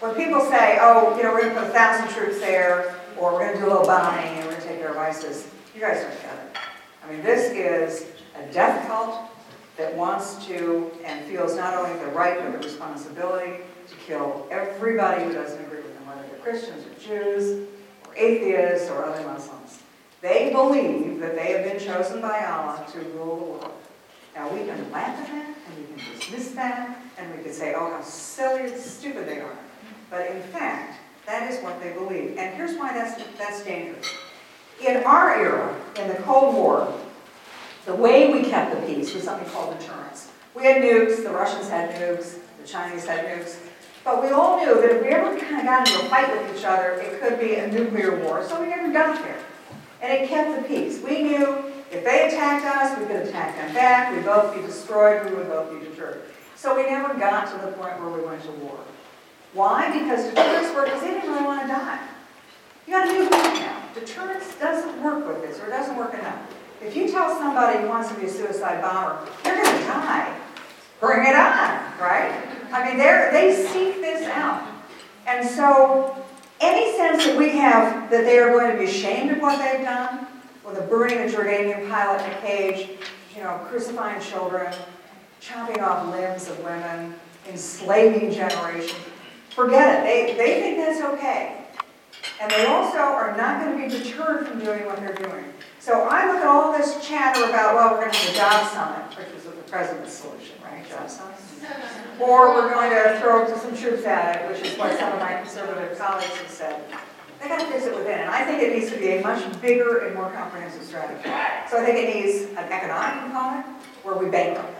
[0.00, 3.46] When people say, oh, you know, we're gonna put a thousand troops there, or we're
[3.48, 6.22] gonna do a little bombing, and we're gonna take care of ISIS, you guys don't
[6.22, 6.56] get it.
[7.04, 9.28] I mean, this is a death cult
[9.76, 15.22] that wants to and feels not only the right, but the responsibility to kill everybody
[15.24, 17.68] who doesn't agree with them, whether they're Christians or Jews,
[18.06, 19.82] or atheists, or other Muslims.
[20.22, 23.72] They believe that they have been chosen by Allah to rule the world.
[24.34, 27.74] Now, we can laugh at that, and we can dismiss that, and we can say,
[27.74, 29.58] oh, how silly and stupid they are.
[30.10, 32.36] But in fact, that is what they believe.
[32.36, 34.06] And here's why that's, that's dangerous.
[34.84, 36.92] In our era, in the Cold War,
[37.86, 40.30] the way we kept the peace was something called deterrence.
[40.54, 43.56] We had nukes, the Russians had nukes, the Chinese had nukes,
[44.04, 46.58] but we all knew that if we ever kind of got into a fight with
[46.58, 49.38] each other, it could be a nuclear war, so we never got there.
[50.02, 51.00] And it kept the peace.
[51.02, 55.28] We knew if they attacked us, we could attack them back, we'd both be destroyed,
[55.28, 56.22] we would both be deterred.
[56.56, 58.78] So we never got to the point where we went to war.
[59.52, 59.98] Why?
[59.98, 62.06] Because deterrence because they didn't really want to die.
[62.86, 63.82] You got a new group now.
[63.94, 66.40] Deterrence doesn't work with this, or it doesn't work enough.
[66.80, 70.34] If you tell somebody who wants to be a suicide bomber, you're going to die,
[70.98, 72.32] bring it on, right?
[72.72, 74.66] I mean, they're, they seek this out.
[75.26, 76.16] And so,
[76.60, 79.84] any sense that we have that they are going to be ashamed of what they've
[79.84, 80.26] done,
[80.64, 82.88] with the burning a Jordanian pilot in a cage,
[83.36, 84.72] you know, crucifying children,
[85.40, 87.14] chopping off limbs of women,
[87.48, 88.94] enslaving generations,
[89.50, 90.04] forget it.
[90.04, 91.56] They, they think that's okay.
[92.40, 95.44] And they also are not going to be deterred from doing what they're doing.
[95.78, 98.66] So I look at all this chatter about, well, we're going to have a job
[98.72, 101.36] summit, which was the president's solution, right, job summit?
[102.20, 105.36] Or we're going to throw some troops at it, which is what some of my
[105.40, 106.84] conservative colleagues have said.
[107.40, 109.40] They got to fix it within, and I think it needs to be a much
[109.62, 111.24] bigger and more comprehensive strategy.
[111.70, 113.66] So I think it needs an economic component
[114.02, 114.79] where we bankrupt them,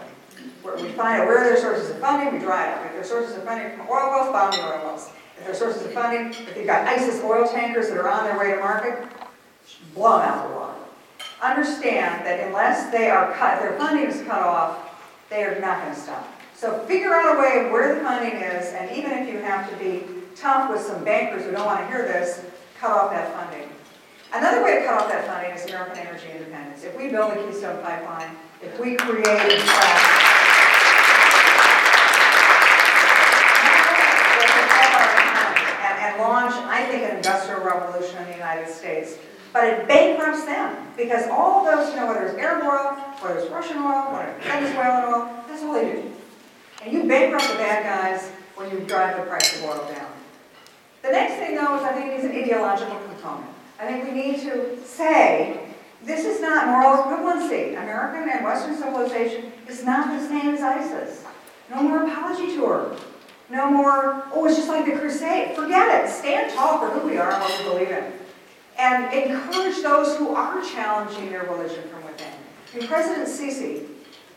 [0.63, 2.85] we find out where are their sources of funding, we dry it up.
[2.85, 5.09] If their sources of funding from oil wells, bomb the oil wells.
[5.37, 8.37] If their sources of funding, if you've got ISIS oil tankers that are on their
[8.37, 9.07] way to market,
[9.95, 10.79] blow them out of the water.
[11.41, 14.77] Understand that unless they are cut, their funding is cut off,
[15.29, 16.27] they are not going to stop.
[16.55, 19.67] So figure out a way of where the funding is, and even if you have
[19.71, 20.03] to be
[20.35, 22.45] tough with some bankers who don't want to hear this,
[22.79, 23.67] cut off that funding.
[24.33, 26.83] Another way to cut off that funding is American energy independence.
[26.83, 28.31] If we build the Keystone Pipeline,
[28.63, 29.51] if we create and
[35.81, 39.17] and, and launch, I think, an industrial revolution in the United States.
[39.53, 43.51] But it bankrupts them because all those, you know, whether it's Arab oil, whether it's
[43.51, 46.11] Russian oil, whether it's Venezuelan oil, that's all they do.
[46.81, 50.11] And you bankrupt the bad guys when you drive the price of oil down.
[51.03, 53.51] The next thing, though, is I think needs an ideological component.
[53.79, 55.59] I think we need to say,
[56.03, 57.77] this is not moral equivalency.
[57.77, 61.23] American and Western civilization is not the same as ISIS.
[61.69, 62.95] No more apology tour.
[63.51, 65.55] No more, oh, it's just like the crusade.
[65.57, 66.09] Forget it.
[66.09, 68.13] Stand tall for who we are and what we believe in.
[68.79, 72.31] And encourage those who are challenging their religion from within.
[72.73, 73.83] And President Sisi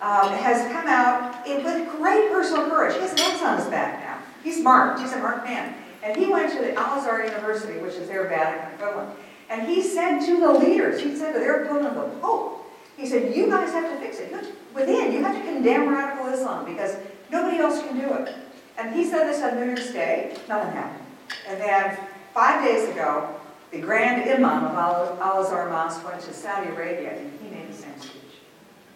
[0.00, 2.94] um, has come out with great personal courage.
[2.94, 4.18] He has an on his back now.
[4.42, 5.00] He's marked.
[5.00, 5.77] He's a marked man.
[6.03, 9.16] And he went to the Al-Azhar University, which is their Vatican equivalent.
[9.48, 13.35] And he said to the leaders, he said to their of the Pope, he said,
[13.35, 14.33] you guys have to fix it.
[14.33, 16.96] You to- Within, you have to condemn radical Islam because
[17.31, 18.35] nobody else can do it.
[18.79, 21.07] And he said this on New Year's Day, nothing happened.
[21.49, 21.97] And then
[22.33, 23.29] five days ago,
[23.71, 27.75] the grand imam of Al- Al-Azhar Mosque went to Saudi Arabia and he made the
[27.75, 28.13] same speech.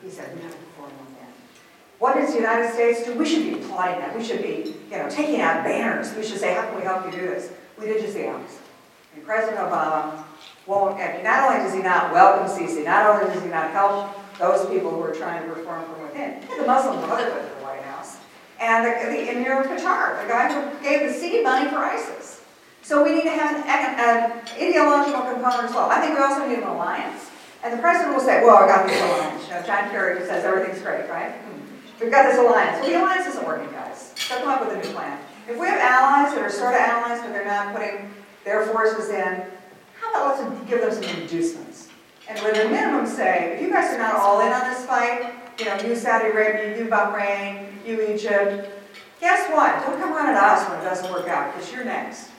[0.02, 1.28] He said, we have to perform with that.
[1.98, 3.14] What does the United States do?
[3.14, 4.16] We should be applauding that.
[4.16, 6.14] We should be, you know, taking out banners.
[6.14, 7.50] We should say, how can we help you do this?
[7.78, 8.60] We did just the opposite.
[9.14, 10.22] And President Obama
[10.66, 14.14] won't, and not only does he not welcome Sisi, not only does he not help
[14.38, 17.82] those people who are trying to reform from within, the Muslim Brotherhood at the White
[17.82, 18.18] House,
[18.60, 22.42] and the, the emir Qatar, the guy who gave the seed money for ISIS.
[22.82, 25.90] So we need to have an, an ideological component as well.
[25.90, 27.30] I think we also need an alliance.
[27.62, 29.44] And the president will say, well, I got this alliance.
[29.44, 31.34] You know, John Kerry says everything's great, right?
[32.00, 32.80] We've got this alliance.
[32.80, 34.14] Well, the alliance isn't working, guys.
[34.16, 35.18] So come up with a new plan.
[35.48, 38.10] If we have allies that are sort of allies, but they're not putting
[38.44, 39.42] their forces in,
[40.00, 41.88] how about let's give them some inducements?
[42.28, 45.32] And with a minimum say, if you guys are not all in on this fight,
[45.58, 48.70] you know, you Saudi Arabia, you Bahrain, you Egypt,
[49.20, 49.84] guess what?
[49.84, 52.30] Don't come on at us when it doesn't work out, because you're next.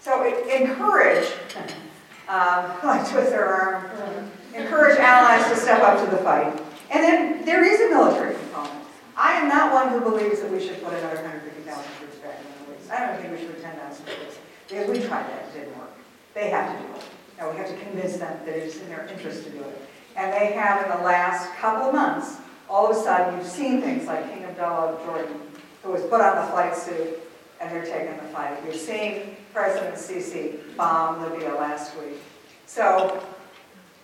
[0.00, 1.26] So encourage,
[2.28, 6.60] um, like twist their arm, encourage allies to step up to the fight.
[6.90, 8.84] And then there is a military component.
[9.16, 12.44] I am not one who believes that we should put another 150,000 troops back in
[12.46, 12.92] the Middle East.
[12.92, 15.90] I don't think we should put 10,000 troops, because we tried that, it didn't work.
[16.34, 17.02] They have to do it.
[17.38, 19.88] Now, we have to convince them that it's in their interest to do it.
[20.16, 23.80] And they have in the last couple of months, all of a sudden, you've seen
[23.82, 25.40] things like King Abdullah of Jordan,
[25.82, 27.18] who was put on the flight suit,
[27.60, 28.58] and they're taking the fight.
[28.64, 32.18] You've seen President Sisi bomb Libya last week.
[32.66, 33.22] So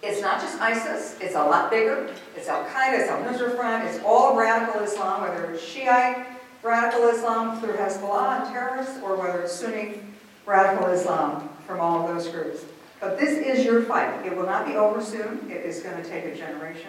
[0.03, 2.09] it's not just ISIS, it's a lot bigger.
[2.37, 6.27] It's Al-Qaeda, it's Al-Nusra Front, it's all radical Islam, whether it's Shiite
[6.63, 10.01] radical Islam through Hezbollah and terrorists, or whether it's Sunni
[10.47, 12.65] radical Islam from all of those groups.
[13.03, 14.25] But this is your fight.
[14.25, 15.51] It will not be over soon.
[15.51, 16.89] It is going to take a generation.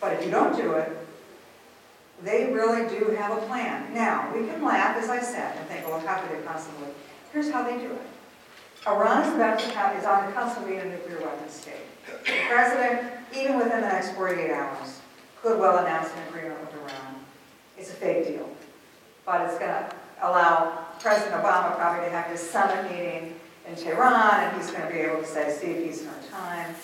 [0.00, 0.96] But if you don't do it,
[2.22, 3.92] they really do have a plan.
[3.92, 6.86] Now, we can laugh, as I said, and think, well, how could they possibly?
[7.32, 8.86] Here's how they do it.
[8.86, 11.82] Iran is about to have, is on the cusp of being a nuclear weapons state.
[12.06, 15.00] The president, even within the next 48 hours,
[15.42, 17.16] could well announce an agreement with Iran.
[17.76, 18.48] It's a fake deal.
[19.26, 19.92] But it's going to
[20.22, 23.34] allow President Obama probably to have his summit meeting
[23.66, 26.74] in Tehran, and he's going to be able to say, see if he's our time,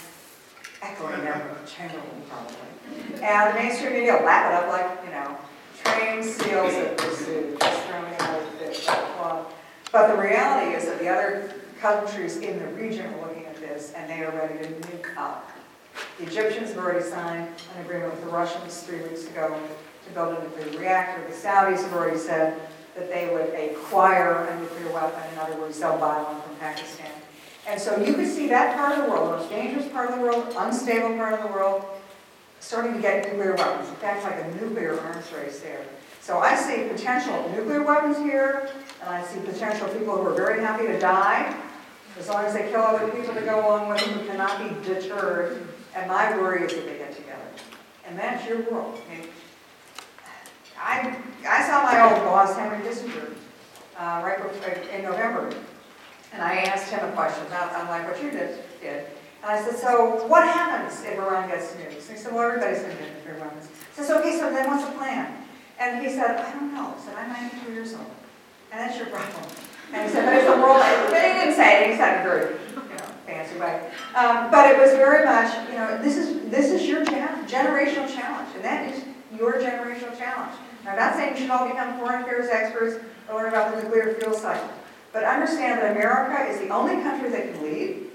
[0.82, 3.22] echoing from Chamberlain probably.
[3.22, 5.36] And the mainstream media will lap it up like, you know,
[5.84, 8.86] trained seals at pursuit, just throwing out of fish.
[9.92, 13.92] But the reality is that the other countries in the region are looking at this,
[13.94, 15.50] and they are ready to nuke up.
[16.18, 19.58] The Egyptians have already signed an agreement with the Russians three weeks ago
[20.06, 21.26] to build a nuclear reactor.
[21.28, 22.60] The Saudis have already said
[22.94, 27.12] that they would acquire a nuclear weapon, in other words, they'll buy one from Pakistan.
[27.66, 30.16] And so you could see that part of the world, the most dangerous part of
[30.16, 31.85] the world, unstable part of the world,
[32.61, 33.88] starting to get nuclear weapons.
[33.88, 35.85] In fact, like a nuclear arms race there.
[36.20, 40.61] So I see potential nuclear weapons here, and I see potential people who are very
[40.61, 41.57] happy to die,
[42.18, 44.88] as long as they kill other people to go along with them who cannot be
[44.88, 45.66] deterred.
[45.94, 47.40] And my worry is that they get together.
[48.07, 49.00] And that's your world.
[49.09, 49.26] Mean,
[50.80, 51.16] I,
[51.48, 53.34] I saw my old boss, Henry Kissinger,
[53.98, 55.52] uh, right before- in November,
[56.32, 58.58] and I asked him a question, not unlike what you did.
[58.80, 59.06] did.
[59.42, 62.08] And I said, so what happens if Iran gets nukes?
[62.08, 63.68] And he said, well, everybody's going to get nuclear weapons.
[63.98, 65.34] I said, okay, so then what's the plan?
[65.78, 66.92] And he said, I don't know.
[66.96, 68.06] He said, I'm 92 years old,
[68.72, 69.44] and that's your problem.
[69.92, 72.22] And he said, but it's a world, but he didn't say it, he said it
[72.22, 73.90] very, you know, fancy way.
[74.14, 78.06] Um, but it was very much, you know, this is, this is your cha- generational
[78.14, 78.79] challenge, and that
[79.37, 80.58] your generational challenge.
[80.85, 83.83] Now, I'm not saying you should all become foreign affairs experts or learn about the
[83.83, 84.70] nuclear fuel cycle,
[85.12, 88.06] but understand that America is the only country that can lead,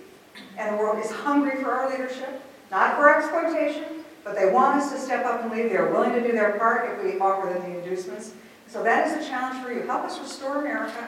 [0.57, 2.41] and the world is hungry for our leadership,
[2.71, 5.71] not for exploitation, but they want us to step up and lead.
[5.71, 8.33] They're willing to do their part if we offer them the inducements.
[8.67, 9.81] So that is a challenge for you.
[9.83, 11.07] Help us restore America.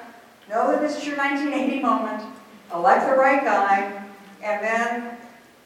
[0.50, 2.24] Know that this is your 1980 moment.
[2.74, 4.04] Elect the right guy,
[4.44, 5.17] and then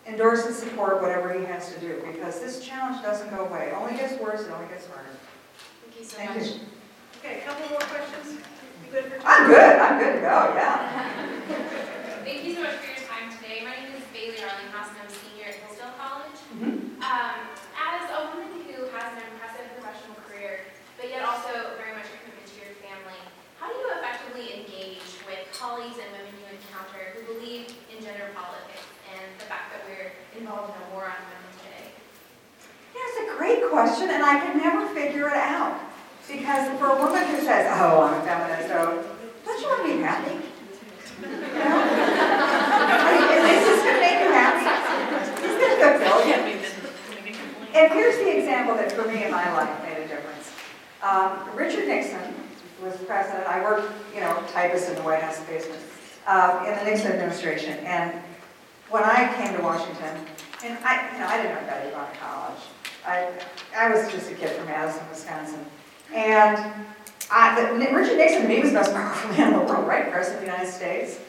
[0.07, 3.69] endorse and support whatever he has to do, because this challenge doesn't go away.
[3.69, 5.09] It only gets worse, it only gets harder.
[5.83, 6.47] Thank you so Thank much.
[6.47, 6.59] You.
[7.19, 8.41] Okay, a couple more questions?
[8.85, 9.21] You good for?
[9.25, 11.41] I'm good, I'm good to go, yeah.
[12.23, 13.61] Thank you so much for your time today.
[13.63, 16.39] My name is Bailey Arlinghouse, and I'm a senior at Hillsdale College.
[16.53, 17.01] Mm-hmm.
[17.01, 17.37] Um,
[33.71, 35.79] question and I can never figure it out.
[36.27, 39.03] Because for a woman who says, oh, I'm a feminist, so,
[39.43, 40.35] don't you want to be happy?
[41.21, 41.81] You know?
[43.51, 44.63] Is this going to make you happy?
[45.45, 46.35] Is this fulfill you?
[47.73, 50.51] And here's the example that for me in my life made a difference.
[51.01, 52.33] Um, Richard Nixon
[52.81, 53.47] was president.
[53.47, 55.81] I worked, you know, typist in the White House basement
[56.27, 57.77] uh, in the Nixon administration.
[57.85, 58.21] And
[58.89, 60.25] when I came to Washington,
[60.63, 62.61] and I, you know, I didn't know about College.
[63.05, 63.31] I,
[63.75, 65.65] I was just a kid from Madison, Wisconsin.
[66.13, 66.57] And
[67.31, 70.11] I, the, Richard Nixon to me was the most powerful man in the world, right?
[70.11, 71.19] President of the United States.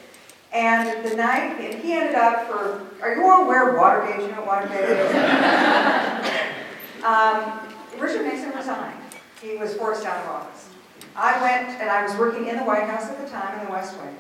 [0.52, 4.20] And the night, and he ended up for, are you all aware of Watergate?
[4.20, 5.14] You know what Watergate is?
[7.04, 7.60] um,
[7.98, 9.00] Richard Nixon resigned.
[9.40, 10.68] He was forced out of office.
[11.16, 13.72] I went, and I was working in the White House at the time in the
[13.72, 14.16] West Wing.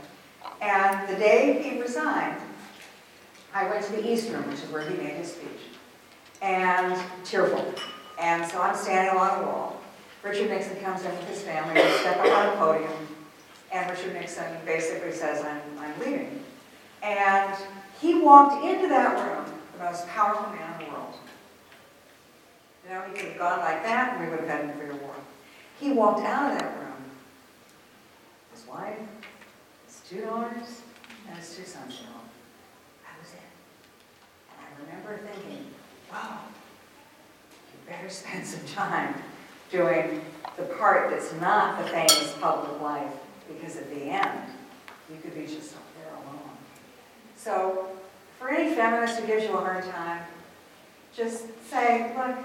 [0.62, 2.40] And the day he resigned,
[3.52, 5.60] I went to the East Room, which is where he made his speech,
[6.42, 7.72] and tearful.
[8.18, 9.80] And so I'm standing along the wall.
[10.22, 13.08] Richard Nixon comes in with his family, we step up on the podium,
[13.72, 16.44] and Richard Nixon basically says, I'm, I'm leaving.
[17.02, 17.56] And
[18.00, 21.14] he walked into that room, the most powerful man in the world.
[22.84, 24.94] You know, he could have gone like that, and we would have had a nuclear
[24.94, 25.14] war.
[25.80, 27.02] He walked out of that room,
[28.54, 28.98] his wife,
[29.86, 30.82] his two daughters,
[31.28, 32.28] and his two sons at home.
[33.04, 33.38] I was in.
[34.50, 35.66] And I remember thinking,
[36.12, 36.38] wow,
[37.72, 39.14] you better spend some time
[39.70, 40.20] doing
[40.56, 43.12] the part that's not the famous public life,
[43.48, 44.38] because at the end,
[45.10, 46.50] you could be just up there alone.
[47.36, 47.88] So,
[48.38, 50.22] for any feminist who gives you a hard time,
[51.14, 52.36] just say, look,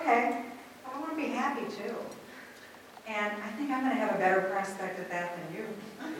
[0.00, 0.42] okay,
[0.86, 1.94] I want to be happy too.
[3.06, 5.64] And I think I'm going to have a better prospect at that than you.
[6.00, 6.14] and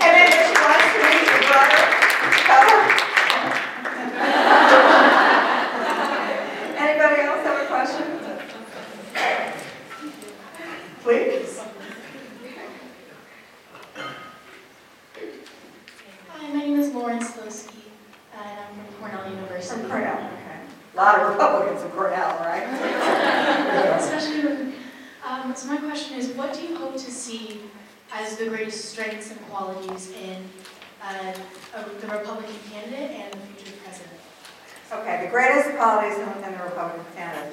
[0.00, 1.82] then if she wants to meet your brother,
[2.46, 2.82] tell her.
[6.78, 8.06] Anybody else have a question?
[11.02, 11.60] Please.
[16.32, 17.74] Hi, my name is Lauren Slowski,
[18.34, 19.80] and I'm from Cornell University.
[19.80, 20.60] From Cornell, okay.
[20.94, 22.64] A lot of Republicans in Cornell, right?
[24.00, 24.72] Especially when,
[25.26, 27.60] um, so my question is, what do you hope to see
[28.12, 30.42] as the greatest strengths and qualities in
[31.02, 31.32] uh,
[31.74, 34.12] a- the Republican candidate and the future president?
[34.92, 37.52] Okay, the greatest qualities in in the Republican candidate.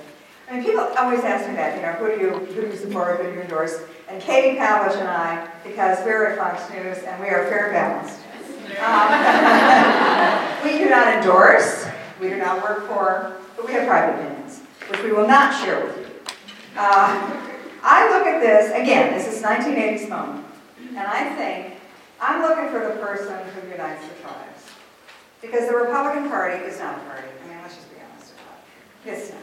[0.50, 2.76] I mean, people always ask me that, you know, who do you, who do you
[2.76, 3.82] support, who do you endorse?
[4.10, 8.20] And Katie Pavlich and I, because we're at Fox News and we are fair balanced.
[8.80, 9.12] Um,
[10.64, 11.86] We do not endorse,
[12.20, 15.84] we do not work for, but we have private opinions, which we will not share
[15.86, 16.06] with you.
[16.78, 17.40] Uh,
[17.84, 20.46] I look at this, again, this is 1980s moment,
[20.90, 21.76] and I think,
[22.22, 24.64] I'm looking for the person who unites the tribes.
[25.42, 27.28] Because the Republican Party is not a party.
[27.44, 28.68] I mean, let's just be honest about it.
[29.20, 29.40] It's not.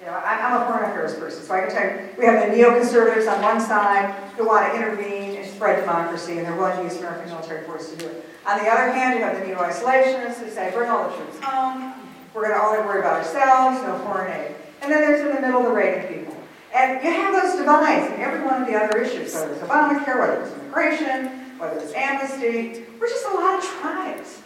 [0.00, 2.40] You know, I- I'm a foreign affairs person, so I can tell you, we have
[2.46, 6.76] the neoconservatives on one side who want to intervene and spread democracy, and they're willing
[6.78, 8.24] to use American military force to do it.
[8.46, 11.92] On the other hand, you have the neo-isolationists who say, bring all the troops home,
[12.34, 14.54] we're going to only worry about ourselves, no foreign aid.
[14.80, 16.36] And then there's in the middle the Reagan people.
[16.74, 20.18] And you have those divides in every one of the other issues, whether it's Obamacare,
[20.20, 22.84] whether it's immigration, whether it's amnesty.
[23.00, 24.40] We're just a lot of tribes.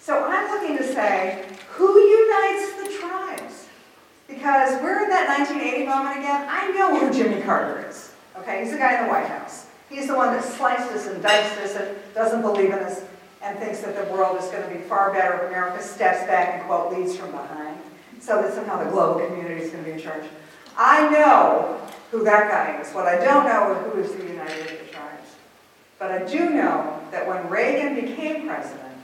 [0.00, 2.71] So I'm looking to say, who unites?
[4.42, 6.48] Because we're in that 1980 moment again.
[6.50, 8.12] I know who Jimmy Carter is.
[8.36, 9.66] Okay, he's the guy in the White House.
[9.88, 13.04] He's the one that sliced us and diced us and doesn't believe in us
[13.40, 16.58] and thinks that the world is going to be far better if America steps back
[16.58, 17.78] and, quote, leads from behind,
[18.18, 20.24] so that somehow the global community is going to be in charge.
[20.76, 21.80] I know
[22.10, 22.92] who that guy is.
[22.92, 25.36] What I don't know is who is the United the Tribes.
[26.00, 28.96] But I do know that when Reagan became president,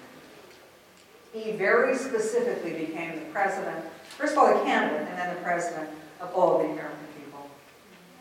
[1.32, 3.84] he very specifically became the president,
[4.16, 5.88] first of all, the candidate, and then the president
[6.20, 7.48] of all the American people.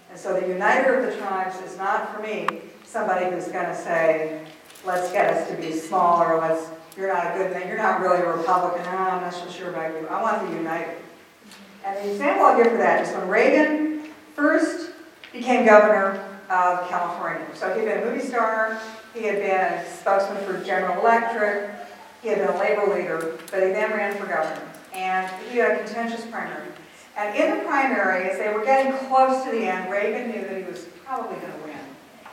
[0.09, 3.75] And so the uniter of the tribes is not, for me, somebody who's going to
[3.75, 4.45] say,
[4.85, 8.19] let's get us to be smaller, let's, you're not a good man, you're not really
[8.19, 10.07] a Republican, no, I'm not so sure about you.
[10.07, 10.97] I want the united.
[11.85, 14.91] And the example I'll give for that is when Reagan first
[15.31, 17.45] became governor of California.
[17.53, 18.79] So he'd been a movie star,
[19.13, 21.71] he had been a spokesman for General Electric,
[22.21, 24.66] he had been a labor leader, but he then ran for governor.
[24.97, 26.67] And he had a contentious primary.
[27.15, 30.57] And in the primary, as they were getting close to the end, Reagan knew that
[30.57, 31.79] he was probably going to win.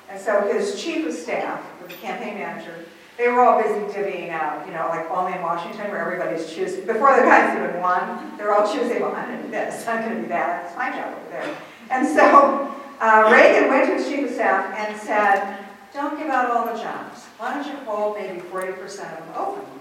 [0.08, 2.84] And so his chief of staff, the campaign manager,
[3.16, 6.84] they were all busy divvying out, you know, like only in Washington where everybody's choosing,
[6.84, 10.02] before the guys even won, they're all choosing, well, I'm going to do this, I'm
[10.02, 11.56] going to do that, that's my job over there.
[11.90, 16.50] And so uh, Reagan went to his chief of staff and said, don't give out
[16.50, 17.22] all the jobs.
[17.38, 19.73] Why don't you hold maybe 40% of them open?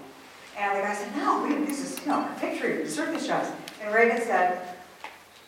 [0.56, 3.48] And the guy said, no, we, this is, you know, we deserve these jobs.
[3.82, 4.60] And Reagan said,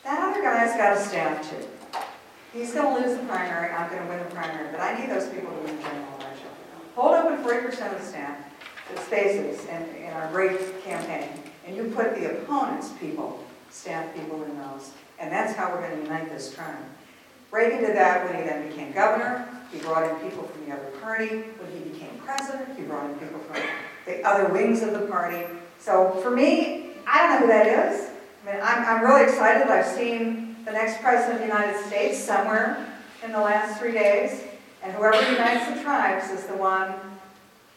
[0.03, 1.65] that other guy's got a staff too.
[2.53, 5.51] He's gonna lose the primary, I'm gonna win the primary, but I need those people
[5.51, 6.47] to win the general election.
[6.95, 8.37] Hold open forty percent of the staff,
[8.93, 11.29] the spaces in, in our great campaign,
[11.65, 16.01] and you put the opponent's people, staff people in those, and that's how we're gonna
[16.01, 16.77] unite this tribe.
[17.51, 20.89] Reagan did that when he then became governor, he brought in people from the other
[21.01, 21.27] party.
[21.27, 23.61] When he became president, he brought in people from
[24.07, 25.45] the other wings of the party.
[25.79, 28.09] So for me, I don't know who that is.
[28.45, 29.67] I mean, I'm, I'm really excited.
[29.67, 32.87] I've seen the next president of the United States somewhere
[33.23, 34.41] in the last three days.
[34.81, 36.93] And whoever unites the tribes is the one,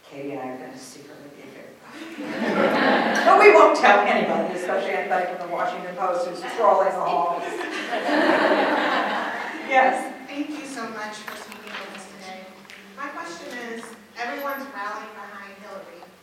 [0.08, 1.70] Katie and I are going to secretly be here.
[3.24, 7.42] But we won't tell anybody, especially anybody from the Washington Post who's trolling the halls.
[9.70, 10.12] Yes.
[10.26, 12.40] Thank you so much for speaking with us today.
[12.96, 13.84] My question is,
[14.18, 15.29] everyone's rallying.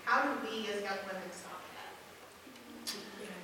[0.08, 2.96] How do we as young women stop that?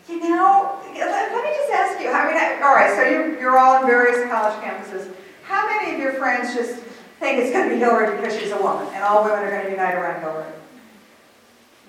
[0.09, 3.37] You know, let let me just ask you, I mean, I- all right, so you're,
[3.39, 5.11] you're all on various college campuses.
[5.43, 6.75] How many of your friends just
[7.19, 9.65] think it's going to be Hillary because she's a woman, and all women are going
[9.65, 10.51] to unite around Hillary?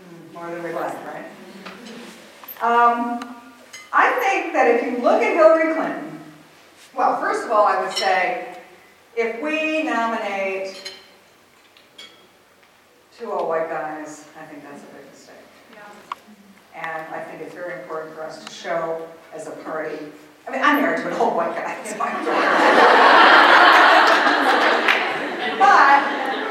[0.00, 1.24] Hmm, More than we'd like, right?
[2.60, 3.36] Um,
[3.92, 6.18] I think that if you look at Hillary Clinton,
[6.96, 8.58] well, first of all, I would say,
[9.16, 10.93] if we nominate
[13.18, 15.36] two old white guys, I think that's a big mistake.
[16.74, 19.98] And I think it's very important for us to show as a party,
[20.46, 22.24] I mean, I'm married to an old white guy, so I'm
[25.58, 26.02] But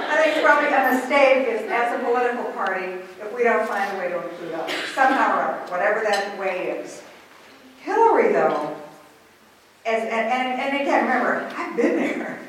[0.09, 3.93] I think it's probably a mistake is as a political party, if we don't find
[3.95, 7.01] a way to include others, somehow or other, whatever that way is.
[7.82, 8.74] Hillary, though,
[9.86, 12.39] as, and, and, and again, remember, I've been there.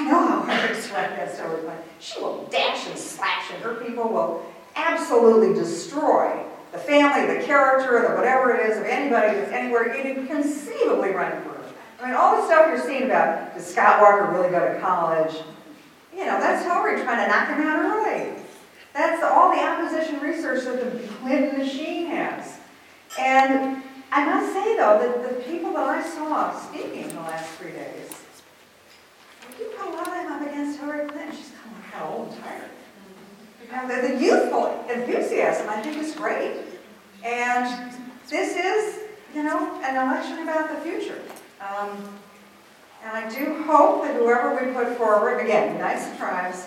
[0.00, 1.84] I know how hard it's run against Hillary Clinton.
[1.98, 6.42] She will dash and slash, and her people will absolutely destroy
[6.72, 11.42] the family, the character, the whatever it is of anybody that's anywhere even conceivably running
[11.42, 11.64] for her.
[12.00, 15.34] I mean, all the stuff you're seeing about, does Scott Walker really go to college?
[16.14, 18.42] You know, that's Hillary trying to knock him out early.
[18.94, 22.56] That's all the opposition research that the Clinton machine has.
[23.18, 27.50] And I must say, though, that the people that I saw speaking in the last
[27.58, 28.09] three days,
[29.60, 32.10] you put a lot of them up against Hillary Clinton, she's kind of kind of
[32.10, 32.70] old and tired.
[33.62, 36.56] You know, the, the youthful enthusiasm, I think, is great.
[37.24, 37.92] And
[38.28, 39.00] this is,
[39.34, 41.20] you know, an election about the future.
[41.60, 41.96] Um,
[43.04, 46.66] and I do hope that whoever we put forward, again, the tribes,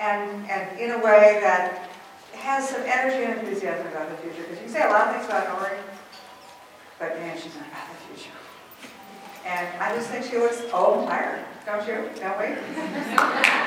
[0.00, 1.90] and, and in a way that
[2.34, 4.42] has some energy and enthusiasm about the future.
[4.42, 5.78] Because you can say a lot of things about Hillary,
[6.98, 8.36] but man, she's not about the future.
[9.46, 11.94] And I just think she looks old and tired, don't you?
[12.20, 13.62] Don't we?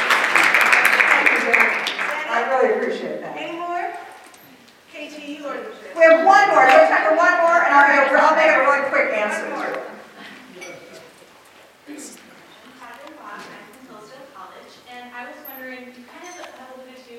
[0.00, 1.60] Thank you, Jen.
[2.30, 3.36] I really appreciate that.
[3.36, 3.92] Any more?
[4.88, 5.54] KT you or?
[5.60, 5.96] The R.
[5.96, 7.84] We have one more, there's time for one more, and I'll,
[8.16, 9.76] I'll make a really quick answer to it.
[12.80, 16.96] Catherine Bach, I'm from Hillsdale College, and I was wondering, you kind of have alluded
[16.96, 17.16] to,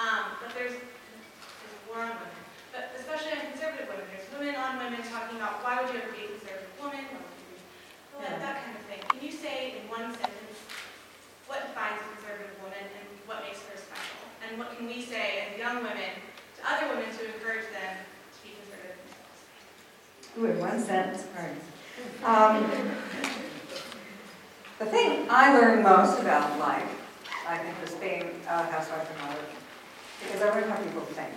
[0.00, 2.40] um, that there's, there's war on women,
[2.72, 6.12] but especially on conservative women, there's women on women talking about why would you ever
[6.16, 6.31] be
[6.86, 7.62] a conservative woman,
[8.16, 9.00] Why would that, that kind of thing.
[9.08, 10.58] Can you say in one sentence,
[11.46, 14.26] what defines a conservative woman and what makes her special?
[14.42, 16.12] And what can we say as young women
[16.58, 19.38] to other women to encourage them to be conservative themselves?
[20.38, 21.60] Ooh, in one sentence, all right.
[22.24, 22.66] Um,
[24.78, 26.90] The thing I learned most about life,
[27.46, 29.46] I think, was being a housewife and mother,
[30.20, 31.30] because I learned how people think.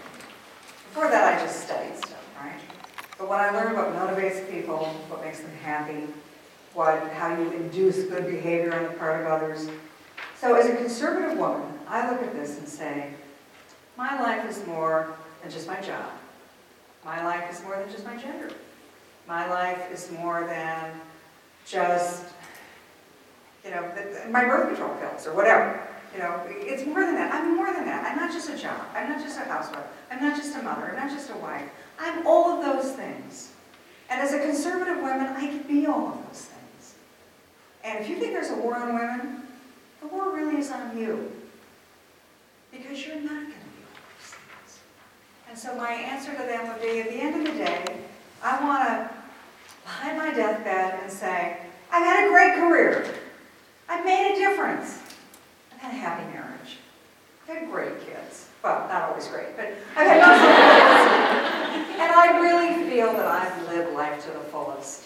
[0.89, 2.59] Before that, I just studied stuff, right?
[3.17, 6.07] But when I learned what motivates people, what makes them happy,
[6.73, 9.69] what, how you induce good behavior on the part of others.
[10.39, 13.13] So as a conservative woman, I look at this and say,
[13.97, 16.11] my life is more than just my job.
[17.05, 18.51] My life is more than just my gender.
[19.27, 20.91] My life is more than
[21.65, 22.25] just,
[23.63, 23.89] you know,
[24.29, 25.87] my birth control pills or whatever.
[26.15, 27.33] You know, it's more than that.
[27.33, 28.09] I'm more than that.
[28.09, 28.79] I'm not just a job.
[28.95, 29.85] I'm not just a housewife.
[30.09, 30.87] I'm not just a mother.
[30.89, 31.69] I'm not just a wife.
[31.99, 33.51] I'm all of those things.
[34.09, 36.95] And as a conservative woman, I can be all of those things.
[37.83, 39.43] And if you think there's a war on women,
[39.99, 41.31] the war really is on you.
[42.71, 44.79] Because you're not going to be all those things.
[45.49, 47.83] And so my answer to them would be, at the end of the day,
[48.41, 49.15] I want to
[49.85, 51.57] lie on my deathbed and say,
[51.91, 53.13] I've had a great career.
[53.89, 55.01] I've made a difference.
[55.75, 56.77] I've had a happy marriage.
[57.47, 58.47] I've had great kids.
[58.63, 62.01] Well, not always great, but I've had lots of kids.
[62.01, 65.03] And I really feel that I've lived life to the fullest.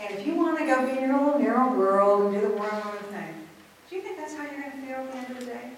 [0.00, 2.54] And if you want to go be in your little narrow world and do the
[2.54, 3.34] world own thing,
[3.90, 5.70] do you think that's how you're going to feel at the end of the day?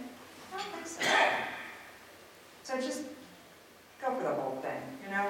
[0.53, 1.03] I don't think so.
[2.65, 3.03] So just
[4.03, 5.27] go for the whole thing, you know?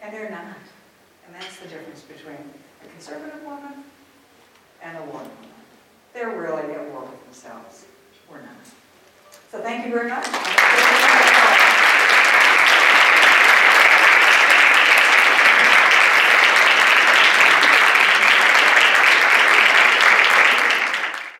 [0.00, 0.56] And they're not.
[1.26, 2.38] And that's the difference between
[2.84, 3.84] a conservative woman
[4.82, 5.30] and a woman.
[6.14, 7.86] They're really at war with themselves.
[8.30, 8.50] We're not.
[9.50, 11.73] So thank you very much.